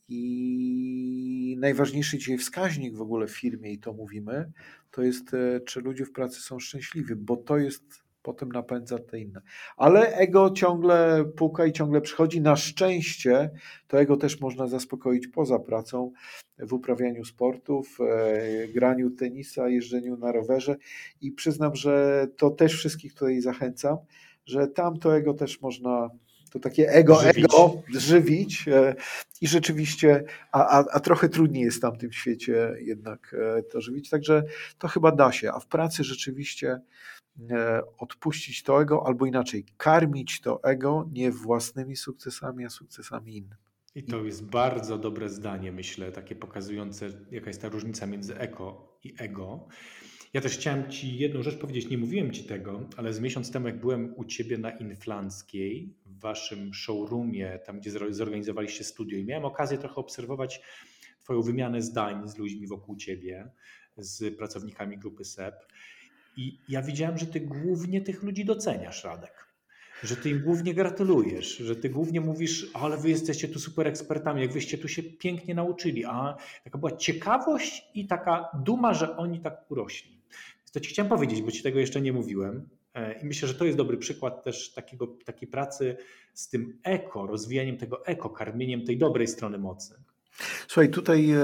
i 0.09 1.57
najważniejszy 1.61 2.19
dzisiaj 2.19 2.39
wskaźnik 2.39 2.97
w 2.97 3.03
ogóle 3.03 3.27
w 3.27 3.37
firmie, 3.37 3.73
i 3.73 3.79
to 3.79 3.93
mówimy, 3.93 4.53
to 4.91 5.03
jest, 5.03 5.31
czy 5.67 5.81
ludzie 5.81 6.05
w 6.05 6.13
pracy 6.13 6.41
są 6.41 6.61
szczęśliwi, 6.61 7.15
bo 7.15 7.37
to 7.37 7.59
jest 7.59 8.02
potem 8.23 8.49
napędza 8.49 8.99
te 8.99 9.21
inne. 9.21 9.41
Ale 9.77 10.15
ego 10.15 10.51
ciągle 10.51 11.25
puka 11.37 11.67
i 11.67 11.73
ciągle 11.73 12.01
przychodzi. 12.01 12.41
Na 12.41 12.57
szczęście 12.57 13.51
to 13.89 14.01
ego 14.01 14.17
też 14.17 14.41
można 14.41 14.67
zaspokoić 14.67 15.29
poza 15.29 15.59
pracą, 15.59 16.13
w 16.59 16.73
uprawianiu 16.73 17.25
sportów, 17.25 17.99
e, 18.01 18.69
graniu 18.69 19.11
tenisa, 19.11 19.69
jeżdżeniu 19.69 20.17
na 20.17 20.33
rowerze 20.33 20.77
i 21.21 21.33
przyznam, 21.33 21.77
że 21.77 22.27
to 22.37 22.51
też 22.51 22.75
wszystkich 22.75 23.15
tutaj 23.15 23.41
zachęcam, 23.41 23.97
że 24.47 24.69
tam 24.69 24.99
to 24.99 25.17
ego 25.17 25.35
też 25.35 25.61
można 25.61 26.11
to 26.51 26.59
takie 26.59 26.89
ego, 26.89 27.15
Żywić. 27.15 27.45
ego 27.45 27.83
żywić 27.95 28.69
e, 28.69 28.95
i 29.41 29.49
rzeczywiście, 29.49 30.25
a, 30.53 30.79
a, 30.79 30.85
a 30.93 31.01
trochę 31.01 31.29
trudniej 31.29 31.65
jest 31.65 31.77
w 31.77 31.81
tamtym 31.81 32.13
świecie 32.13 32.77
jednak 32.81 33.37
e, 33.59 33.63
to 33.63 33.81
żywić, 33.81 34.11
także 34.11 34.43
to 34.79 34.89
chyba 34.89 35.13
da 35.13 35.33
się, 35.33 35.53
a 35.53 35.61
w 35.61 35.67
pracy 35.67 36.05
rzeczywiście 36.05 36.81
odpuścić 37.99 38.63
to 38.63 38.83
ego, 38.83 39.07
albo 39.07 39.27
inaczej, 39.27 39.65
karmić 39.77 40.41
to 40.41 40.65
ego 40.65 41.09
nie 41.13 41.31
własnymi 41.31 41.97
sukcesami, 41.97 42.65
a 42.65 42.71
sukcesami 42.71 43.37
innych. 43.37 43.59
I 43.95 44.03
to 44.03 44.25
jest 44.25 44.45
bardzo 44.45 44.99
dobre 44.99 45.29
zdanie, 45.29 45.73
myślę, 45.73 46.13
takie 46.13 46.37
pokazujące, 46.37 47.09
jaka 47.31 47.47
jest 47.47 47.63
ta 47.63 47.69
różnica 47.69 48.07
między 48.07 48.39
eko 48.39 48.99
i 49.05 49.15
ego. 49.19 49.69
Ja 50.33 50.41
też 50.41 50.53
chciałem 50.53 50.91
Ci 50.91 51.17
jedną 51.17 51.43
rzecz 51.43 51.59
powiedzieć, 51.59 51.91
nie 51.91 51.99
mówiłem 51.99 52.33
Ci 52.33 52.45
tego, 52.45 52.89
ale 52.97 53.13
z 53.13 53.21
miesiąc 53.21 53.53
temu, 53.53 53.67
jak 53.67 53.81
byłem 53.81 54.15
u 54.17 54.25
Ciebie 54.25 54.59
na 54.59 54.71
Inflanckiej, 54.71 55.95
w 56.07 56.21
Waszym 56.21 56.75
showroomie, 56.75 57.59
tam 57.67 57.81
gdzie 57.81 57.91
zorganizowaliście 58.11 58.85
studio 58.85 59.19
i 59.19 59.25
miałem 59.25 59.45
okazję 59.45 59.79
trochę 59.79 59.95
obserwować 59.95 60.63
Twoją 61.23 61.43
wymianę 61.43 61.83
zdań 61.83 62.29
z 62.29 62.39
ludźmi 62.39 62.67
wokół 62.67 62.97
Ciebie, 62.97 63.51
z 63.97 64.37
pracownikami 64.39 64.99
grupy 64.99 65.25
SEP 65.25 65.55
i 66.37 66.59
ja 66.69 66.83
widziałem, 66.83 67.19
że 67.19 67.27
Ty 67.27 67.41
głównie 67.41 68.01
tych 68.01 68.23
ludzi 68.23 68.45
doceniasz, 68.45 69.05
Radek 69.05 69.53
że 70.03 70.17
ty 70.17 70.31
im 70.31 70.41
głównie 70.41 70.75
gratulujesz, 70.75 71.57
że 71.57 71.77
ty 71.77 71.89
głównie 71.89 72.21
mówisz, 72.21 72.71
ale 72.75 72.97
wy 72.97 73.11
jesteście 73.11 73.49
tu 73.49 73.59
super 73.59 73.87
ekspertami, 73.87 74.43
jak 74.43 74.53
wyście 74.53 74.79
tu 74.79 74.89
się 74.89 75.03
pięknie 75.03 75.55
nauczyli, 75.55 76.05
a 76.05 76.37
taka 76.65 76.79
była 76.79 76.97
ciekawość 76.97 77.91
i 77.95 78.07
taka 78.07 78.49
duma, 78.65 78.95
że 78.95 79.17
oni 79.17 79.41
tak 79.41 79.71
urośli. 79.71 80.23
To 80.73 80.81
ci 80.81 80.91
chciałem 80.91 81.11
powiedzieć, 81.11 81.43
bo 81.43 81.51
ci 81.51 81.63
tego 81.63 81.79
jeszcze 81.79 82.01
nie 82.01 82.13
mówiłem 82.13 82.69
e, 82.95 83.21
i 83.21 83.27
myślę, 83.27 83.49
że 83.49 83.55
to 83.55 83.65
jest 83.65 83.79
dobry 83.79 83.97
przykład 83.97 84.45
też 84.45 84.73
takiego, 84.73 85.07
takiej 85.07 85.49
pracy 85.49 85.97
z 86.35 86.49
tym 86.49 86.79
eko, 86.83 87.27
rozwijaniem 87.27 87.77
tego 87.77 88.07
eko, 88.07 88.31
karmieniem 88.31 88.85
tej 88.85 88.99
dobrej 88.99 89.27
strony 89.27 89.59
mocy. 89.59 89.95
Słuchaj, 90.69 90.91
tutaj 90.91 91.31
e, 91.31 91.39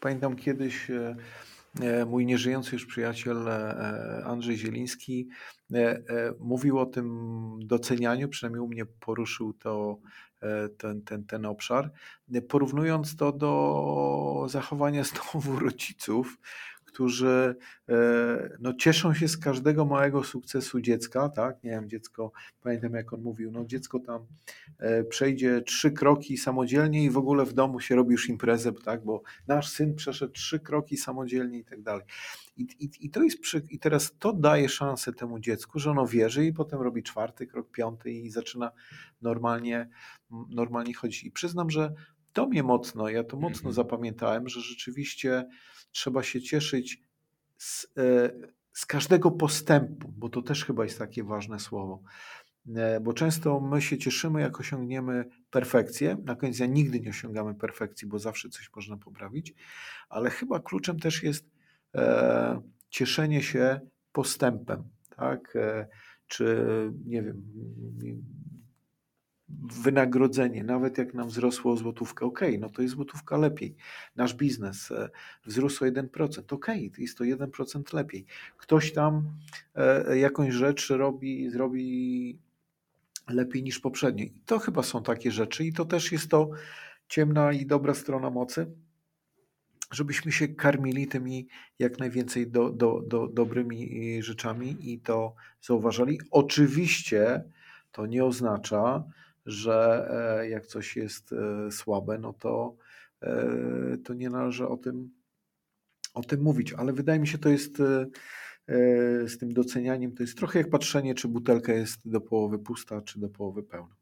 pamiętam 0.00 0.36
kiedyś 0.36 0.90
e, 0.90 1.16
mój 2.06 2.26
nieżyjący 2.26 2.70
już 2.76 2.86
przyjaciel 2.86 3.48
e, 3.48 4.22
Andrzej 4.24 4.56
Zieliński 4.56 5.28
e, 5.74 6.02
mówił 6.40 6.78
o 6.78 6.86
tym 6.86 7.58
docenianiu, 7.62 8.28
przynajmniej 8.28 8.60
u 8.60 8.68
mnie 8.68 8.86
poruszył 8.86 9.52
to 9.52 9.98
ten, 10.78 11.02
ten, 11.02 11.24
ten 11.24 11.46
obszar, 11.46 11.92
porównując 12.48 13.16
to 13.16 13.32
do 13.32 14.46
zachowania 14.48 15.04
znowu 15.32 15.58
rodziców, 15.58 16.38
którzy 16.96 17.56
e, 17.88 18.56
no, 18.60 18.74
cieszą 18.74 19.14
się 19.14 19.28
z 19.28 19.38
każdego 19.38 19.84
małego 19.84 20.24
sukcesu 20.24 20.80
dziecka, 20.80 21.28
tak? 21.28 21.64
Nie 21.64 21.70
wiem, 21.70 21.88
dziecko, 21.88 22.32
pamiętam 22.60 22.94
jak 22.94 23.12
on 23.12 23.20
mówił, 23.20 23.52
no 23.52 23.64
dziecko 23.64 23.98
tam 23.98 24.26
e, 24.78 25.04
przejdzie 25.04 25.62
trzy 25.62 25.90
kroki 25.90 26.38
samodzielnie 26.38 27.04
i 27.04 27.10
w 27.10 27.16
ogóle 27.18 27.44
w 27.44 27.52
domu 27.52 27.80
się 27.80 27.96
robi 27.96 28.12
już 28.12 28.28
imprezę, 28.28 28.72
tak? 28.72 29.04
Bo 29.04 29.22
nasz 29.46 29.68
syn 29.68 29.94
przeszedł 29.94 30.32
trzy 30.32 30.60
kroki 30.60 30.96
samodzielnie 30.96 31.58
i 31.58 31.64
tak 31.64 31.82
dalej. 31.82 32.04
I, 32.56 32.62
i, 32.62 32.90
i 33.06 33.10
to 33.10 33.22
jest 33.22 33.40
przy, 33.40 33.62
i 33.70 33.78
teraz 33.78 34.14
to 34.18 34.32
daje 34.32 34.68
szansę 34.68 35.12
temu 35.12 35.38
dziecku, 35.38 35.78
że 35.78 35.90
ono 35.90 36.06
wierzy 36.06 36.44
i 36.44 36.52
potem 36.52 36.80
robi 36.80 37.02
czwarty 37.02 37.46
krok, 37.46 37.70
piąty 37.70 38.10
i 38.10 38.30
zaczyna 38.30 38.70
normalnie, 39.22 39.88
normalnie 40.50 40.94
chodzić. 40.94 41.24
I 41.24 41.30
przyznam, 41.30 41.70
że 41.70 41.94
to 42.36 42.46
mnie 42.46 42.62
mocno, 42.62 43.08
ja 43.08 43.24
to 43.24 43.36
mocno 43.36 43.58
mhm. 43.58 43.74
zapamiętałem, 43.74 44.48
że 44.48 44.60
rzeczywiście 44.60 45.48
trzeba 45.92 46.22
się 46.22 46.42
cieszyć 46.42 47.02
z, 47.58 47.86
e, 47.98 48.30
z 48.72 48.86
każdego 48.86 49.30
postępu, 49.30 50.12
bo 50.16 50.28
to 50.28 50.42
też 50.42 50.64
chyba 50.64 50.84
jest 50.84 50.98
takie 50.98 51.24
ważne 51.24 51.58
słowo. 51.58 52.02
E, 52.76 53.00
bo 53.00 53.12
często 53.12 53.60
my 53.60 53.82
się 53.82 53.98
cieszymy, 53.98 54.40
jak 54.40 54.60
osiągniemy 54.60 55.24
perfekcję. 55.50 56.16
Na 56.24 56.36
końcu 56.36 56.64
nigdy 56.64 57.00
nie 57.00 57.10
osiągamy 57.10 57.54
perfekcji, 57.54 58.08
bo 58.08 58.18
zawsze 58.18 58.48
coś 58.48 58.70
można 58.76 58.96
poprawić, 58.96 59.54
ale 60.08 60.30
chyba 60.30 60.60
kluczem 60.60 60.98
też 60.98 61.22
jest 61.22 61.50
e, 61.94 62.60
cieszenie 62.90 63.42
się 63.42 63.80
postępem, 64.12 64.84
tak? 65.16 65.56
E, 65.56 65.88
czy 66.26 66.66
nie 67.06 67.22
wiem, 67.22 67.42
wynagrodzenie, 69.62 70.64
nawet 70.64 70.98
jak 70.98 71.14
nam 71.14 71.28
wzrosło 71.28 71.72
o 71.72 71.76
złotówkę, 71.76 72.26
ok, 72.26 72.40
no 72.58 72.70
to 72.70 72.82
jest 72.82 72.94
złotówka 72.94 73.36
lepiej. 73.36 73.76
Nasz 74.16 74.34
biznes 74.34 74.90
e, 74.90 75.10
wzrósł 75.46 75.84
o 75.84 75.86
1%, 75.86 76.54
ok, 76.54 76.66
jest 76.98 77.18
to 77.18 77.24
1% 77.24 77.94
lepiej. 77.94 78.26
Ktoś 78.56 78.92
tam 78.92 79.22
e, 79.74 80.18
jakąś 80.18 80.54
rzecz 80.54 80.90
robi, 80.90 81.50
zrobi 81.50 82.38
lepiej 83.28 83.62
niż 83.62 83.78
poprzednio. 83.78 84.24
I 84.24 84.40
to 84.46 84.58
chyba 84.58 84.82
są 84.82 85.02
takie 85.02 85.30
rzeczy 85.30 85.64
i 85.64 85.72
to 85.72 85.84
też 85.84 86.12
jest 86.12 86.30
to 86.30 86.50
ciemna 87.08 87.52
i 87.52 87.66
dobra 87.66 87.94
strona 87.94 88.30
mocy, 88.30 88.66
żebyśmy 89.92 90.32
się 90.32 90.48
karmili 90.48 91.06
tymi 91.06 91.48
jak 91.78 91.98
najwięcej 91.98 92.50
do, 92.50 92.70
do, 92.70 93.02
do, 93.06 93.28
dobrymi 93.28 94.22
rzeczami 94.22 94.76
i 94.80 95.00
to 95.00 95.34
zauważali. 95.60 96.20
Oczywiście 96.30 97.44
to 97.92 98.06
nie 98.06 98.24
oznacza, 98.24 99.04
że 99.46 100.08
e, 100.40 100.48
jak 100.48 100.66
coś 100.66 100.96
jest 100.96 101.32
e, 101.32 101.70
słabe, 101.70 102.18
no 102.18 102.32
to, 102.32 102.76
e, 103.22 103.96
to 104.04 104.14
nie 104.14 104.30
należy 104.30 104.68
o 104.68 104.76
tym, 104.76 105.10
o 106.14 106.22
tym 106.22 106.42
mówić. 106.42 106.72
Ale 106.72 106.92
wydaje 106.92 107.20
mi 107.20 107.26
się, 107.26 107.38
to 107.38 107.48
jest 107.48 107.76
z 109.26 109.38
tym 109.38 109.52
docenianiem, 109.52 110.12
to 110.12 110.22
jest 110.22 110.38
trochę 110.38 110.58
jak 110.58 110.70
patrzenie, 110.70 111.14
czy 111.14 111.28
butelka 111.28 111.72
jest 111.72 112.10
do 112.10 112.20
połowy 112.20 112.58
pusta, 112.58 113.02
czy 113.02 113.20
do 113.20 113.28
połowy 113.28 113.62
pełna. 113.62 113.96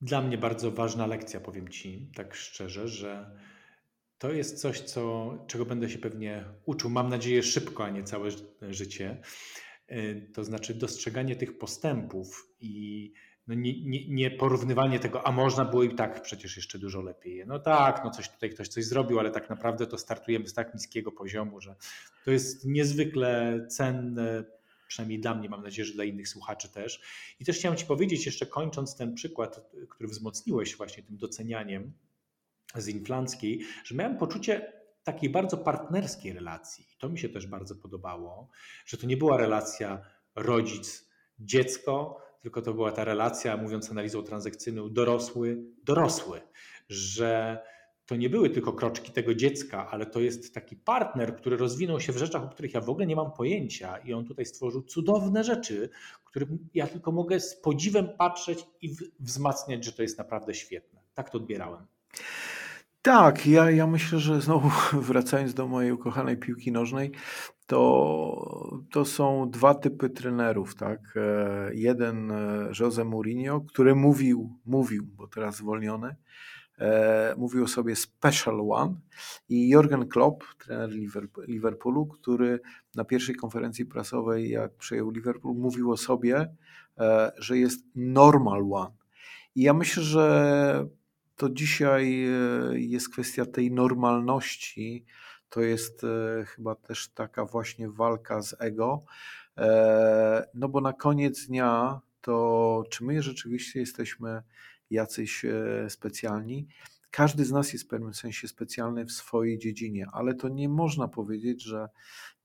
Dla 0.00 0.22
mnie 0.22 0.38
bardzo 0.38 0.70
ważna 0.70 1.06
lekcja, 1.06 1.40
powiem 1.40 1.68
Ci 1.68 2.10
tak 2.14 2.34
szczerze, 2.34 2.88
że 2.88 3.30
to 4.18 4.32
jest 4.32 4.60
coś, 4.60 4.80
co, 4.80 5.34
czego 5.46 5.66
będę 5.66 5.90
się 5.90 5.98
pewnie 5.98 6.44
uczył. 6.64 6.90
Mam 6.90 7.08
nadzieję 7.08 7.42
szybko, 7.42 7.84
a 7.84 7.90
nie 7.90 8.02
całe 8.02 8.30
życie. 8.62 9.22
To 10.34 10.44
znaczy 10.44 10.74
dostrzeganie 10.74 11.36
tych 11.36 11.58
postępów 11.58 12.48
i 12.60 13.12
no 13.48 13.54
nie, 13.54 13.82
nie, 13.82 14.08
nie, 14.08 14.30
porównywanie 14.30 15.00
tego, 15.00 15.26
a 15.26 15.32
można 15.32 15.64
było 15.64 15.82
i 15.82 15.94
tak 15.94 16.22
przecież 16.22 16.56
jeszcze 16.56 16.78
dużo 16.78 17.02
lepiej. 17.02 17.44
No 17.46 17.58
tak, 17.58 18.00
no 18.04 18.10
coś 18.10 18.28
tutaj 18.28 18.50
ktoś 18.50 18.68
coś 18.68 18.84
zrobił, 18.84 19.18
ale 19.18 19.30
tak 19.30 19.50
naprawdę 19.50 19.86
to 19.86 19.98
startujemy 19.98 20.48
z 20.48 20.54
tak 20.54 20.74
niskiego 20.74 21.12
poziomu, 21.12 21.60
że 21.60 21.76
to 22.24 22.30
jest 22.30 22.64
niezwykle 22.66 23.60
cenne, 23.70 24.44
przynajmniej 24.88 25.20
dla 25.20 25.34
mnie, 25.34 25.48
mam 25.48 25.62
nadzieję, 25.62 25.86
że 25.86 25.94
dla 25.94 26.04
innych 26.04 26.28
słuchaczy 26.28 26.68
też. 26.68 27.02
I 27.40 27.44
też 27.44 27.58
chciałem 27.58 27.78
Ci 27.78 27.86
powiedzieć, 27.86 28.26
jeszcze 28.26 28.46
kończąc 28.46 28.96
ten 28.96 29.14
przykład, 29.14 29.70
który 29.88 30.08
wzmocniłeś 30.08 30.76
właśnie 30.76 31.02
tym 31.02 31.16
docenianiem 31.16 31.92
z 32.74 32.88
Inflanckiej, 32.88 33.60
że 33.84 33.94
miałem 33.94 34.18
poczucie 34.18 34.72
takiej 35.04 35.30
bardzo 35.30 35.56
partnerskiej 35.56 36.32
relacji. 36.32 36.86
I 36.94 36.98
to 36.98 37.08
mi 37.08 37.18
się 37.18 37.28
też 37.28 37.46
bardzo 37.46 37.74
podobało, 37.74 38.48
że 38.86 38.96
to 38.96 39.06
nie 39.06 39.16
była 39.16 39.36
relacja 39.36 40.02
rodzic, 40.34 41.08
dziecko, 41.38 42.27
tylko 42.40 42.62
to 42.62 42.74
była 42.74 42.92
ta 42.92 43.04
relacja, 43.04 43.56
mówiąc 43.56 43.90
analizą 43.90 44.22
transakcyjną, 44.22 44.92
dorosły, 44.92 45.62
dorosły, 45.84 46.40
że 46.88 47.62
to 48.06 48.16
nie 48.16 48.30
były 48.30 48.50
tylko 48.50 48.72
kroczki 48.72 49.12
tego 49.12 49.34
dziecka, 49.34 49.90
ale 49.90 50.06
to 50.06 50.20
jest 50.20 50.54
taki 50.54 50.76
partner, 50.76 51.36
który 51.36 51.56
rozwinął 51.56 52.00
się 52.00 52.12
w 52.12 52.16
rzeczach, 52.16 52.44
o 52.44 52.48
których 52.48 52.74
ja 52.74 52.80
w 52.80 52.90
ogóle 52.90 53.06
nie 53.06 53.16
mam 53.16 53.32
pojęcia 53.32 53.98
i 53.98 54.12
on 54.12 54.24
tutaj 54.24 54.46
stworzył 54.46 54.82
cudowne 54.82 55.44
rzeczy, 55.44 55.90
którym 56.28 56.68
ja 56.74 56.86
tylko 56.86 57.12
mogę 57.12 57.40
z 57.40 57.56
podziwem 57.56 58.08
patrzeć 58.18 58.66
i 58.82 58.96
wzmacniać, 59.20 59.84
że 59.84 59.92
to 59.92 60.02
jest 60.02 60.18
naprawdę 60.18 60.54
świetne. 60.54 61.00
Tak 61.14 61.30
to 61.30 61.38
odbierałem. 61.38 61.86
Tak, 63.02 63.46
ja, 63.46 63.70
ja 63.70 63.86
myślę, 63.86 64.18
że 64.18 64.40
znowu 64.40 64.70
wracając 65.08 65.54
do 65.54 65.68
mojej 65.68 65.92
ukochanej 65.92 66.36
piłki 66.36 66.72
nożnej, 66.72 67.12
to, 67.68 68.80
to 68.90 69.04
są 69.04 69.50
dwa 69.50 69.74
typy 69.74 70.10
trenerów, 70.10 70.74
tak? 70.74 71.00
E, 71.16 71.70
jeden 71.74 72.30
e, 72.30 72.70
Jose 72.80 73.04
Mourinho, 73.04 73.60
który 73.60 73.94
mówił, 73.94 74.58
mówił, 74.66 75.06
bo 75.16 75.26
teraz 75.26 75.56
zwolniony, 75.56 76.16
e, 76.78 77.34
mówił 77.38 77.66
sobie 77.66 77.96
special 77.96 78.60
one 78.70 78.94
i 79.48 79.68
Jurgen 79.68 80.08
Klopp, 80.08 80.44
trener 80.58 80.90
Liverpoolu, 81.48 82.06
który 82.06 82.60
na 82.94 83.04
pierwszej 83.04 83.34
konferencji 83.34 83.86
prasowej, 83.86 84.50
jak 84.50 84.76
przejął 84.76 85.10
Liverpool, 85.10 85.56
mówił 85.56 85.90
o 85.90 85.96
sobie, 85.96 86.54
że 87.36 87.58
jest 87.58 87.80
normal 87.94 88.62
one. 88.72 88.96
I 89.54 89.62
ja 89.62 89.74
myślę, 89.74 90.02
że 90.02 90.86
to 91.36 91.50
dzisiaj 91.50 92.26
jest 92.72 93.08
kwestia 93.08 93.46
tej 93.46 93.72
normalności, 93.72 95.04
to 95.50 95.60
jest 95.60 96.04
e, 96.04 96.44
chyba 96.44 96.74
też 96.74 97.08
taka 97.08 97.44
właśnie 97.44 97.90
walka 97.90 98.42
z 98.42 98.54
ego. 98.58 99.04
E, 99.58 100.48
no 100.54 100.68
bo 100.68 100.80
na 100.80 100.92
koniec 100.92 101.46
dnia 101.46 102.00
to 102.20 102.84
czy 102.90 103.04
my 103.04 103.22
rzeczywiście 103.22 103.80
jesteśmy 103.80 104.42
jacyś 104.90 105.44
e, 105.44 105.90
specjalni? 105.90 106.68
Każdy 107.10 107.44
z 107.44 107.52
nas 107.52 107.72
jest 107.72 107.84
w 107.84 107.88
pewnym 107.88 108.14
sensie 108.14 108.48
specjalny 108.48 109.04
w 109.04 109.12
swojej 109.12 109.58
dziedzinie, 109.58 110.06
ale 110.12 110.34
to 110.34 110.48
nie 110.48 110.68
można 110.68 111.08
powiedzieć, 111.08 111.62
że 111.62 111.88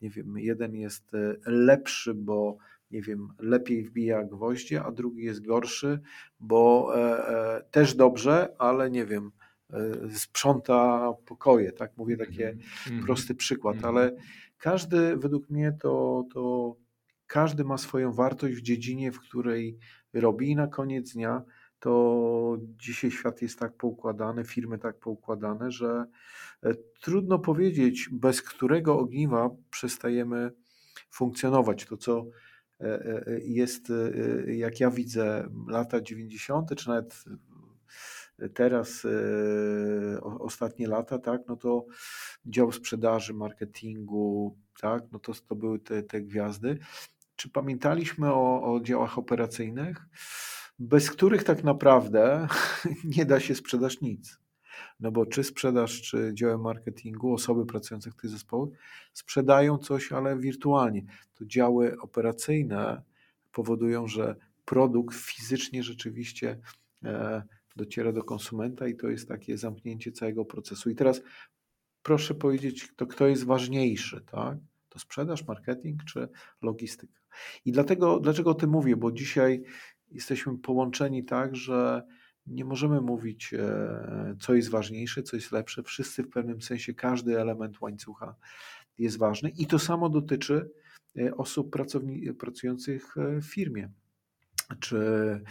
nie 0.01 0.10
wiem, 0.10 0.38
jeden 0.38 0.76
jest 0.76 1.12
lepszy, 1.45 2.14
bo 2.14 2.58
nie 2.91 3.01
wiem, 3.01 3.28
lepiej 3.39 3.84
wbija 3.84 4.24
gwoździe, 4.24 4.84
a 4.84 4.91
drugi 4.91 5.24
jest 5.24 5.45
gorszy, 5.45 5.99
bo 6.39 6.93
też 7.72 7.95
dobrze, 7.95 8.56
ale 8.58 8.91
nie 8.91 9.06
wiem, 9.06 9.32
sprząta 10.13 11.13
pokoje, 11.26 11.71
tak? 11.71 11.97
Mówię 11.97 12.17
taki 12.17 12.43
mm 12.43 12.59
prosty 13.05 13.36
przykład, 13.36 13.76
mm 13.76 13.89
ale 13.89 14.15
każdy, 14.57 15.17
według 15.17 15.49
mnie, 15.49 15.78
to, 15.82 16.24
to 16.34 16.76
każdy 17.28 17.63
ma 17.63 17.78
swoją 17.78 18.11
wartość 18.11 18.55
w 18.55 18.61
dziedzinie, 18.61 19.11
w 19.11 19.19
której 19.19 19.78
robi 20.13 20.49
i 20.49 20.55
na 20.55 20.67
koniec 20.67 21.13
dnia 21.13 21.43
to 21.84 22.57
dzisiaj 22.61 23.11
świat 23.11 23.41
jest 23.41 23.59
tak 23.59 23.78
poukładany, 23.78 24.43
firmy 24.43 24.78
tak 24.78 24.99
poukładane, 24.99 25.71
że 25.71 26.05
e, 26.63 26.74
trudno 27.01 27.39
powiedzieć, 27.39 28.09
bez 28.11 28.41
którego 28.41 28.99
ogniwa 28.99 29.49
przestajemy 29.69 30.51
funkcjonować. 31.09 31.86
To, 31.86 31.97
co 31.97 32.26
e, 32.82 32.86
e, 32.86 33.39
jest, 33.39 33.91
jak 34.47 34.80
ja 34.80 34.91
widzę, 34.91 35.49
lata 35.67 36.01
90., 36.01 36.76
czy 36.76 36.88
nawet 36.88 37.24
teraz 38.53 39.07
ostatnie 40.39 40.88
lata, 40.88 41.19
tak, 41.19 41.41
no 41.47 41.55
to 41.55 41.86
dział 42.45 42.71
sprzedaży, 42.71 43.34
marketingu, 43.34 44.57
tak, 44.81 45.03
no 45.11 45.19
to, 45.19 45.34
to 45.47 45.55
były 45.55 45.79
te, 45.79 46.03
te 46.03 46.21
gwiazdy. 46.21 46.79
Czy 47.36 47.49
pamiętaliśmy 47.49 48.34
o, 48.34 48.73
o 48.73 48.81
działach 48.81 49.17
operacyjnych? 49.17 50.07
bez 50.79 51.11
których 51.11 51.43
tak 51.43 51.63
naprawdę 51.63 52.47
nie 53.17 53.25
da 53.25 53.39
się 53.39 53.55
sprzedać 53.55 54.01
nic. 54.01 54.39
No 54.99 55.11
bo 55.11 55.25
czy 55.25 55.43
sprzedaż, 55.43 56.01
czy 56.01 56.31
działem 56.34 56.61
marketingu, 56.61 57.34
osoby 57.34 57.65
pracujące 57.65 58.11
w 58.11 58.15
tych 58.15 58.29
zespołach 58.29 58.69
sprzedają 59.13 59.77
coś, 59.77 60.11
ale 60.11 60.39
wirtualnie. 60.39 61.05
To 61.34 61.45
działy 61.45 61.95
operacyjne 62.01 63.01
powodują, 63.51 64.07
że 64.07 64.36
produkt 64.65 65.15
fizycznie 65.15 65.84
rzeczywiście 65.84 66.59
e, 67.03 67.43
dociera 67.76 68.11
do 68.11 68.24
konsumenta 68.24 68.88
i 68.88 68.95
to 68.95 69.09
jest 69.09 69.28
takie 69.28 69.57
zamknięcie 69.57 70.11
całego 70.11 70.45
procesu. 70.45 70.89
I 70.89 70.95
teraz 70.95 71.21
proszę 72.03 72.36
powiedzieć, 72.36 72.88
to 72.95 73.07
kto 73.07 73.28
jest 73.28 73.45
ważniejszy, 73.45 74.21
tak? 74.21 74.57
To 74.89 74.99
sprzedaż, 74.99 75.47
marketing 75.47 76.03
czy 76.03 76.30
logistyka? 76.61 77.19
I 77.65 77.71
dlatego, 77.71 78.19
dlaczego 78.19 78.49
o 78.49 78.53
tym 78.53 78.69
mówię? 78.69 78.95
Bo 78.95 79.11
dzisiaj 79.11 79.63
jesteśmy 80.11 80.57
połączeni 80.57 81.26
tak, 81.26 81.55
że 81.55 82.03
nie 82.47 82.65
możemy 82.65 83.01
mówić, 83.01 83.53
e, 83.53 84.36
co 84.39 84.53
jest 84.53 84.69
ważniejsze, 84.69 85.24
co 85.24 85.36
jest 85.36 85.51
lepsze. 85.51 85.84
Wszyscy 85.84 86.24
w 86.24 86.30
pewnym 86.30 86.61
sensie, 86.61 86.93
każdy 86.93 87.39
element 87.39 87.82
łańcucha 87.82 88.36
jest 88.97 89.17
ważny 89.17 89.49
i 89.49 89.67
to 89.67 89.80
samo 89.80 90.09
dotyczy 90.09 90.69
e, 91.17 91.36
osób 91.36 91.76
pracujących 92.38 93.17
e, 93.17 93.41
w 93.41 93.45
firmie. 93.45 93.89
Czy, 94.80 95.41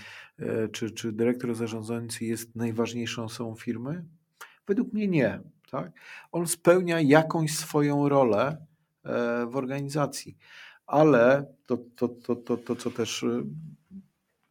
czy, 0.72 0.90
czy 0.90 1.12
dyrektor 1.12 1.54
zarządzający 1.54 2.24
jest 2.24 2.56
najważniejszą 2.56 3.24
osobą 3.24 3.54
firmy? 3.54 4.04
Według 4.66 4.92
mnie 4.92 5.08
nie. 5.08 5.40
Tak? 5.70 5.92
On 6.32 6.46
spełnia 6.46 7.00
jakąś 7.00 7.56
swoją 7.56 8.08
rolę 8.08 8.66
w 9.46 9.56
organizacji, 9.56 10.36
ale 10.86 11.46
to, 11.66 11.78
to, 11.96 12.08
to, 12.08 12.36
to, 12.36 12.56
to 12.56 12.76
co 12.76 12.90
też 12.90 13.24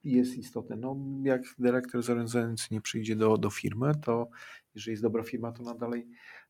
jest 0.03 0.38
istotne. 0.38 0.76
No, 0.76 0.97
jak 1.24 1.41
dyrektor 1.59 2.03
zarządzający 2.03 2.67
nie 2.72 2.82
przyjdzie 2.82 3.15
do, 3.15 3.38
do 3.38 3.49
firmy, 3.49 3.91
to 4.01 4.30
jeżeli 4.76 4.91
jest 4.91 5.03
dobra 5.03 5.24
firma, 5.24 5.51
to 5.51 5.63
ona 5.63 5.74
dalej, 5.74 6.07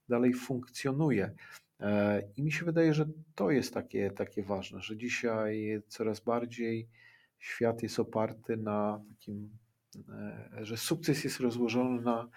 dalej 0.09 0.33
funkcjonuje. 0.33 1.31
E, 1.79 2.21
I 2.37 2.43
mi 2.43 2.51
się 2.51 2.65
wydaje, 2.65 2.93
że 2.93 3.05
to 3.35 3.51
jest 3.51 3.73
takie, 3.73 4.11
takie 4.11 4.43
ważne, 4.43 4.81
że 4.81 4.97
dzisiaj 4.97 5.81
coraz 5.87 6.19
bardziej 6.19 6.89
świat 7.41 7.83
jest 7.83 7.99
oparty 7.99 8.57
na 8.57 9.03
takim, 9.09 9.49
e, 10.09 10.65
że 10.65 10.77
sukces 10.77 11.23
jest 11.23 11.39
rozłożony 11.39 12.01
na 12.01 12.29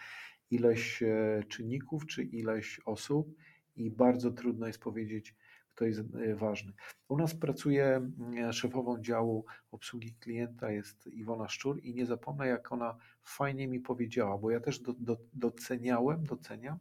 ileś 0.50 1.02
e, 1.02 1.42
czynników 1.48 2.06
czy 2.06 2.22
ileś 2.22 2.80
osób 2.84 3.34
i 3.76 3.90
bardzo 3.90 4.30
trudno 4.30 4.66
jest 4.66 4.78
powiedzieć, 4.78 5.34
to 5.74 5.84
jest 5.84 6.00
e, 6.00 6.34
ważne. 6.34 6.72
U 7.08 7.16
nas 7.16 7.34
pracuje 7.34 8.10
e, 8.36 8.52
szefową 8.52 9.00
działu 9.00 9.44
obsługi 9.70 10.14
klienta, 10.14 10.70
jest 10.70 11.06
Iwona 11.06 11.48
Szczur 11.48 11.80
i 11.82 11.94
nie 11.94 12.06
zapomnę, 12.06 12.46
jak 12.46 12.72
ona 12.72 12.96
fajnie 13.22 13.68
mi 13.68 13.80
powiedziała, 13.80 14.38
bo 14.38 14.50
ja 14.50 14.60
też 14.60 14.78
do, 14.78 14.92
do, 14.92 15.16
doceniałem, 15.32 16.26
doceniam, 16.26 16.78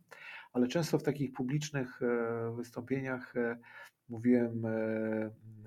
ale 0.54 0.68
często 0.68 1.00
w 1.00 1.04
takich 1.04 1.34
publicznych 1.34 2.00
wystąpieniach 2.56 3.34
mówiłem 4.14 4.62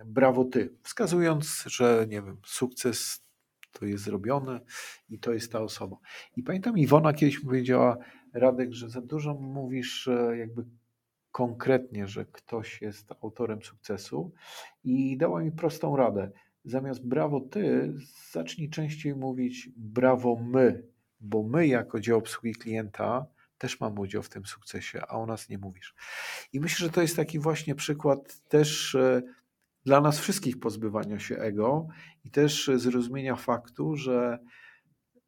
brawo 0.04 0.44
ty, 0.44 0.74
wskazując, 0.82 1.64
że 1.66 2.06
nie 2.08 2.22
wiem, 2.22 2.36
sukces 2.44 3.26
to 3.72 3.86
jest 3.86 4.04
zrobione 4.04 4.60
i 5.08 5.18
to 5.18 5.32
jest 5.32 5.52
ta 5.52 5.60
osoba. 5.60 5.96
I 6.36 6.42
pamiętam 6.42 6.78
Iwona 6.78 7.12
kiedyś 7.12 7.40
powiedziała, 7.40 7.96
Radek, 8.34 8.72
że 8.72 8.90
za 8.90 9.00
dużo 9.00 9.34
mówisz 9.34 10.08
jakby 10.38 10.64
konkretnie, 11.32 12.06
że 12.06 12.24
ktoś 12.24 12.82
jest 12.82 13.12
autorem 13.22 13.62
sukcesu 13.62 14.32
i 14.84 15.16
dała 15.16 15.42
mi 15.42 15.52
prostą 15.52 15.96
radę. 15.96 16.30
Zamiast 16.64 17.06
brawo 17.06 17.40
ty, 17.40 17.94
zacznij 18.32 18.70
częściej 18.70 19.14
mówić 19.14 19.70
brawo 19.76 20.36
my, 20.36 20.82
bo 21.20 21.42
my 21.42 21.66
jako 21.66 22.00
dział 22.00 22.18
obsługi 22.18 22.54
klienta 22.54 23.26
też 23.58 23.80
mamy 23.80 24.00
udział 24.00 24.22
w 24.22 24.28
tym 24.28 24.46
sukcesie, 24.46 25.00
a 25.08 25.08
o 25.08 25.26
nas 25.26 25.48
nie 25.48 25.58
mówisz. 25.58 25.94
I 26.52 26.60
myślę, 26.60 26.86
że 26.86 26.92
to 26.92 27.02
jest 27.02 27.16
taki 27.16 27.38
właśnie 27.38 27.74
przykład 27.74 28.48
też 28.48 28.94
e, 28.94 29.22
dla 29.84 30.00
nas 30.00 30.18
wszystkich 30.18 30.60
pozbywania 30.60 31.18
się 31.18 31.36
ego 31.36 31.86
i 32.24 32.30
też 32.30 32.70
zrozumienia 32.74 33.36
faktu, 33.36 33.96
że 33.96 34.38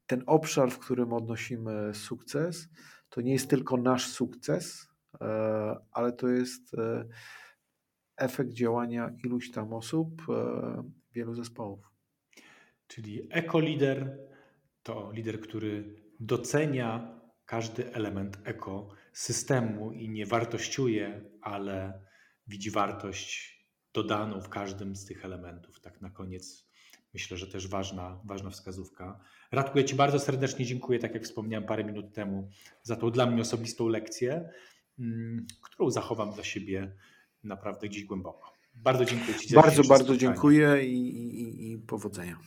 ten 0.07 0.23
obszar, 0.27 0.71
w 0.71 0.79
którym 0.79 1.13
odnosimy 1.13 1.95
sukces, 1.95 2.69
to 3.09 3.21
nie 3.21 3.33
jest 3.33 3.51
tylko 3.51 3.77
nasz 3.77 4.07
sukces, 4.07 4.89
E, 5.21 5.77
ale 5.93 6.13
to 6.13 6.29
jest 6.29 6.75
e, 6.75 7.05
efekt 8.17 8.53
działania 8.53 9.11
iluś 9.25 9.51
tam 9.51 9.73
osób, 9.73 10.23
e, 10.29 10.83
wielu 11.13 11.35
zespołów. 11.35 11.93
Czyli 12.87 13.29
ekolider 13.31 14.19
to 14.83 15.13
lider, 15.13 15.41
który 15.41 15.95
docenia 16.21 17.18
każdy 17.49 17.95
element 17.95 18.39
ekosystemu 18.45 19.93
i 19.93 20.09
nie 20.09 20.27
wartościuje, 20.27 21.31
ale 21.41 22.03
widzi 22.47 22.71
wartość 22.71 23.59
dodaną 23.95 24.41
w 24.41 24.49
każdym 24.49 24.97
z 24.97 25.05
tych 25.05 25.25
elementów. 25.25 25.81
Tak 25.81 26.01
na 26.01 26.11
koniec 26.11 26.69
myślę, 27.15 27.37
że 27.37 27.47
też 27.47 27.69
ważna, 27.69 28.21
ważna 28.25 28.51
wskazówka. 28.51 29.21
Radku, 29.53 29.79
ja 29.79 29.85
Ci 29.85 29.95
bardzo 29.95 30.19
serdecznie 30.19 30.65
dziękuję, 30.65 30.99
tak 30.99 31.15
jak 31.15 31.25
wspomniałem 31.25 31.67
parę 31.67 31.85
minut 31.85 32.15
temu, 32.15 32.51
za 32.83 32.97
tą 32.97 33.11
dla 33.11 33.27
mnie 33.27 33.43
osobistą 33.43 33.89
lekcję. 33.89 34.51
Mm, 34.99 35.47
którą 35.63 35.91
zachowam 35.91 36.33
dla 36.33 36.45
siebie 36.45 36.97
naprawdę 37.45 37.89
gdzieś 37.89 38.05
głęboko. 38.05 38.53
Bardzo 38.75 39.05
dziękuję 39.05 39.39
Ci 39.39 39.55
Bardzo, 39.55 39.85
bardzo 39.85 40.17
dziękuję 40.17 40.87
i, 40.87 41.09
i, 41.43 41.73
i 41.73 41.79
powodzenia. 41.79 42.39